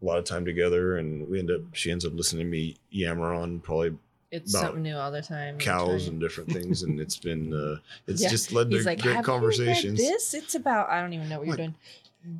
[0.00, 2.76] a lot of time together and we end up she ends up listening to me
[2.90, 3.96] yammer on probably
[4.30, 5.58] It's something new all the time.
[5.58, 8.28] cows and different things and it's been uh it's Yeah.
[8.28, 10.88] just led to like, great Have conversations You this it's about.
[10.90, 11.74] I don't even know what you're doing.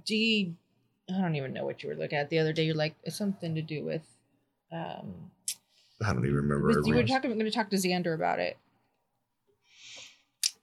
[0.06, 0.54] D.
[1.12, 2.64] I don't even know what you were looking at the other day.
[2.64, 4.02] You're like, it's something to do with.
[4.70, 5.12] Um,
[6.04, 7.30] I don't even remember with- you were talking.
[7.32, 8.56] I'm going to talk to Xander about it.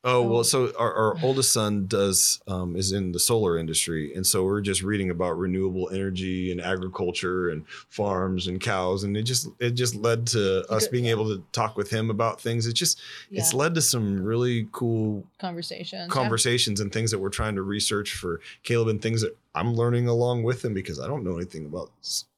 [0.05, 4.25] Oh well, so our, our oldest son does um, is in the solar industry, and
[4.25, 9.23] so we're just reading about renewable energy and agriculture and farms and cows, and it
[9.23, 12.65] just it just led to us being able to talk with him about things.
[12.65, 13.41] It just Yeah.
[13.41, 16.09] it's led to some really cool Conversations.
[16.09, 20.07] conversations and things that we're trying to research for Caleb and things that I'm learning
[20.07, 21.91] along with him because I don't know anything about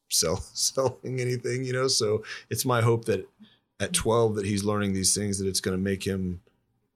[0.09, 1.87] sell selling anything, you know.
[1.87, 3.29] So it's my hope that
[3.79, 6.41] at 12 that he's learning these things that it's going to make him,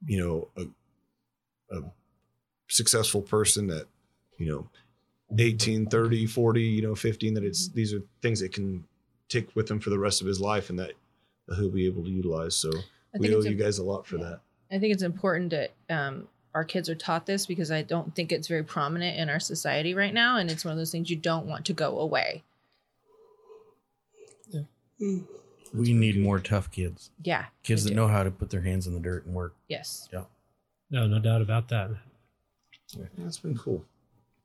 [0.05, 1.83] you know, a, a
[2.67, 3.87] successful person that,
[4.37, 4.69] you know,
[5.37, 8.83] 18, 30, 40, you know, 15 that it's these are things that can
[9.29, 10.91] take with him for the rest of his life and that,
[11.47, 12.55] that he'll be able to utilize.
[12.55, 12.71] So
[13.17, 14.23] we owe you guys a lot for yeah.
[14.23, 14.39] that.
[14.71, 18.31] I think it's important that um, our kids are taught this because I don't think
[18.31, 21.15] it's very prominent in our society right now, and it's one of those things you
[21.15, 22.43] don't want to go away.
[25.76, 27.11] We need more tough kids.
[27.23, 27.45] Yeah.
[27.63, 27.95] Kids that do.
[27.95, 29.55] know how to put their hands in the dirt and work.
[29.67, 30.07] Yes.
[30.11, 30.23] Yeah.
[30.89, 31.91] No, no doubt about that.
[33.17, 33.84] That's been cool.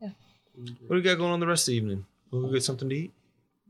[0.01, 0.11] Yeah.
[0.57, 2.07] What do we got going on the rest of the evening?
[2.31, 3.13] We'll we get something to eat?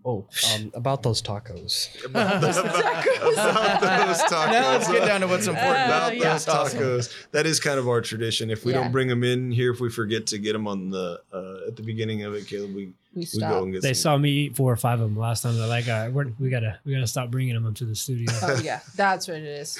[0.03, 2.03] Oh, um, about those tacos.
[2.07, 4.51] About, those- about those tacos.
[4.51, 5.77] Now let's get down to what's important.
[5.79, 6.33] Uh, About yeah.
[6.33, 7.15] those tacos.
[7.33, 8.51] That is kind of our tradition.
[8.51, 8.83] If we Yeah.
[8.83, 11.77] don't bring them in here, if we forget to get them on the uh, at
[11.77, 14.13] the beginning of it, Caleb, we, We we go and get They some.
[14.15, 15.59] saw me eat four or five of them last time.
[15.59, 17.95] They're like, all right, we're, we gotta we gotta stop bringing them up to the
[17.95, 18.33] studio.
[18.43, 19.79] Oh yeah, that's what it is.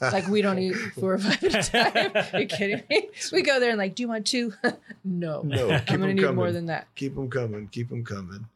[0.00, 2.26] Like we don't eat four or five at a time.
[2.34, 3.08] Are you kidding me?
[3.32, 4.52] We go there and like, do you want two?
[5.04, 5.42] no.
[5.42, 6.36] no, keep I'm gonna them need coming.
[6.36, 6.86] more than that.
[6.94, 7.66] keep them coming.
[7.68, 8.46] Keep them coming.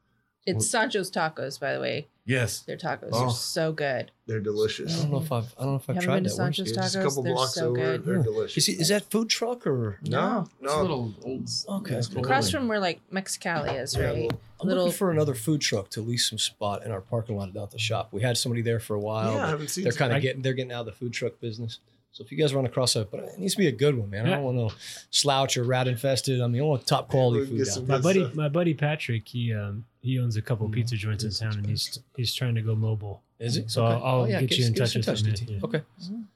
[0.45, 2.09] It's Sancho's tacos, by the way.
[2.25, 2.61] Yes.
[2.61, 3.27] Their tacos Oh.
[3.27, 4.11] are so good.
[4.27, 4.97] They're delicious.
[4.99, 6.37] I don't know if I've I don't know if I've Haven't tried been to that.
[6.43, 7.03] Where's- Sancho's Yeah, just a tacos.
[7.05, 7.77] couple They're blocks so over.
[7.77, 8.05] good.
[8.05, 8.67] They're Is, delicious.
[8.67, 9.99] he, is that food truck or?
[10.09, 10.83] no, It's a no.
[10.83, 11.49] little old.
[11.69, 11.95] Okay.
[11.97, 14.31] It's little Across from where like Mexicali is, Yeah, right?
[14.61, 17.53] I'm little- looking for another food truck to lease some spot in our parking lot
[17.55, 18.09] down at the shop.
[18.13, 19.35] We had somebody there for a while.
[19.35, 19.85] Yeah, I haven't seen.
[19.85, 21.79] they're kind of getting they're getting out of the food truck business.
[22.13, 24.11] So if you guys run across a, but it needs to be a good one,
[24.11, 24.27] man.
[24.27, 24.71] I don't want no
[25.11, 26.43] slouch or rat infested.
[26.43, 27.89] I mean, I want top quality We'll food out.
[27.89, 28.35] My buddy, stuff.
[28.35, 31.99] my buddy Patrick, he um he owns a couple pizza joints in town, and he's
[32.17, 33.23] he's trying to go mobile.
[33.39, 33.71] Is it?
[33.71, 35.61] So I'll- I'll get give you us- in give us touch some with him, yeah.
[35.65, 35.81] Okay.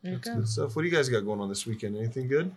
[0.02, 0.74] There That's good stuff.
[0.76, 1.96] What do you guys got going on this weekend?
[1.96, 2.50] Anything good?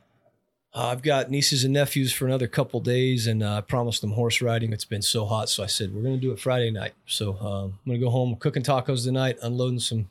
[0.74, 4.12] Uh, I've got nieces and nephews for another couple days, and uh, I promised them
[4.12, 4.72] horse riding.
[4.72, 6.94] It's been so hot, so I said we're going to do it Friday night.
[7.06, 10.10] So um, I'm going to go home cooking tacos tonight, unloading some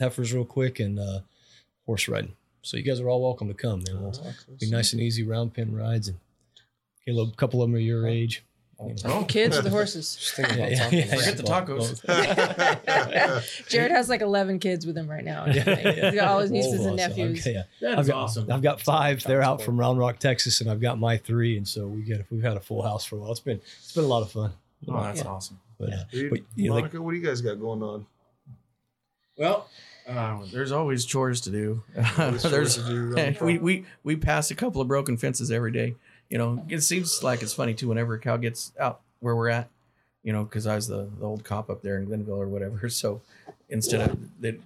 [0.00, 1.20] heifers real quick, and uh,
[1.86, 2.32] horse riding.
[2.62, 4.00] So you guys are all welcome to come, man.
[4.02, 4.12] We'll
[4.60, 6.18] be nice and easy round pen rides, and
[7.06, 8.44] Caleb, a couple of them are your age.
[8.80, 9.20] You know.
[9.20, 10.14] The kids or the horses?
[10.14, 10.70] Just thinking about.
[10.90, 12.04] Forget the tacos.
[13.68, 15.44] Jared has like 11 kids with him right now.
[15.44, 16.10] and Yeah, yeah.
[16.10, 17.40] He's got all his nieces Oh, and so, nephews.
[17.40, 17.62] okay, yeah.
[17.80, 18.52] That's I've got, awesome.
[18.52, 19.22] I've got five.
[19.24, 22.24] They're out from Round Rock, Texas, and I've got my three, and so we get
[22.30, 23.30] we've had a full house for a while.
[23.32, 24.52] It's been it's been a lot of fun.
[24.86, 25.28] Oh, that's Yeah.
[25.28, 25.58] awesome.
[25.78, 28.06] But, uh, Dude, but you know, like, Monica, what do you guys got going on?
[29.36, 29.68] Well,
[30.08, 31.82] Uh, there's always chores to do.
[32.16, 35.94] There's to do we, we we pass a couple of broken fences every day.
[36.30, 39.48] You know, it seems like it's funny too whenever a cow gets out where we're
[39.48, 39.68] at.
[40.22, 42.88] You know, because I was the, the old cop up there in Glenville or whatever.
[42.90, 43.22] So
[43.68, 44.60] instead of that,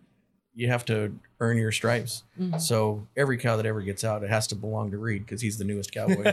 [0.54, 2.24] you have to earn your stripes.
[2.40, 2.60] Mhm.
[2.60, 5.58] So every cow that ever gets out, it has to belong to Reed because he's
[5.58, 6.24] the newest cowboy.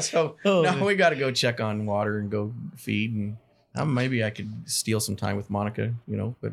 [0.00, 3.36] So Oh, now we got to go check on water and go feed and
[3.74, 6.52] um, maybe I could steal some time with Monica, you know, but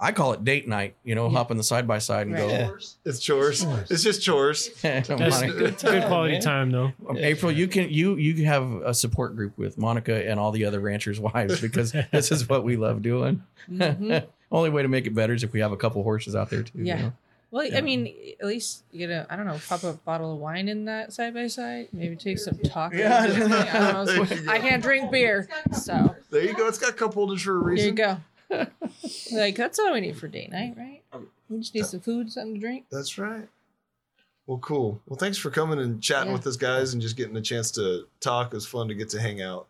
[0.00, 2.68] I call it date night, you know, hop on the side by side and Right.
[2.68, 2.78] go.
[3.04, 3.64] It's chores.
[3.90, 4.70] It's just chores.
[4.82, 6.40] That's Monica- it's good quality man.
[6.42, 6.92] time though.
[7.16, 10.78] April, you can you you have a support group with Monica and all the other
[10.78, 13.42] ranchers' wives because this is what we love doing.
[13.70, 14.24] Mhm.
[14.52, 16.62] Only way to make it better is if we have a couple horses out there
[16.62, 16.78] too.
[16.78, 17.00] you Yeah.
[17.02, 17.12] know?
[17.50, 17.78] Well, Yeah.
[17.78, 20.84] I mean, at least you know, I don't know, pop a bottle of wine in
[20.84, 21.88] that side by side.
[21.92, 22.92] Maybe take some tacos.
[22.98, 23.18] Yeah.
[23.20, 24.52] I don't know.
[24.52, 26.68] I can't drink beer, so There you go.
[26.68, 28.18] It's got cup holders for a here you go.
[29.32, 31.02] like that's all we need for date night, right?
[31.12, 32.86] Um, We just need some food, something to drink.
[32.90, 33.48] That's right.
[34.46, 35.00] Well, cool.
[35.06, 36.36] Well, thanks for coming and chatting Yeah.
[36.38, 38.48] with us, guys, and just getting a chance to talk.
[38.48, 39.66] It was fun to get to hang out.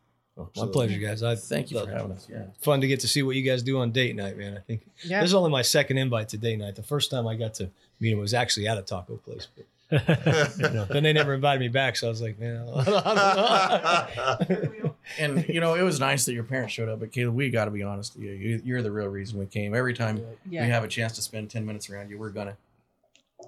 [0.56, 1.24] My pleasure, guys.
[1.24, 2.28] I Thank you for having us.
[2.30, 2.44] Yeah.
[2.60, 4.56] Fun to get to see what you guys do on date night, man.
[4.56, 5.20] I think Yeah.
[5.20, 6.76] this is only my second invite to date night.
[6.76, 9.48] The first time I got to meet him was actually at a taco place.
[9.56, 9.66] But,
[10.58, 14.82] you know, then they never invited me back, so I was like, man, I don't
[14.84, 14.94] know.
[15.18, 17.64] And you know, it was nice that your parents showed up, but Caleb, we got
[17.66, 18.30] to be honest you.
[18.30, 18.60] you.
[18.64, 19.74] You're the real reason we came.
[19.74, 22.56] Every time Yeah, we have a chance to spend ten minutes around you, we're gonna.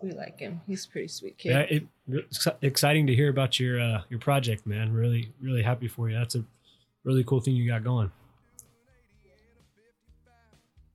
[0.02, 0.60] we like him.
[0.66, 1.50] He's a pretty sweet kid.
[1.50, 4.92] Yeah, it, it's exciting to hear about your uh, your project, man.
[4.92, 6.16] Really, really happy for you.
[6.16, 6.44] That's a
[7.04, 8.10] really cool thing you got going.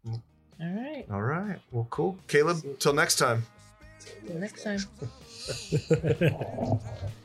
[0.08, 0.22] All
[0.62, 1.06] right.
[1.12, 1.60] All right.
[1.72, 2.18] Well, cool.
[2.28, 3.44] Caleb, till next time.
[4.26, 4.80] Till next time.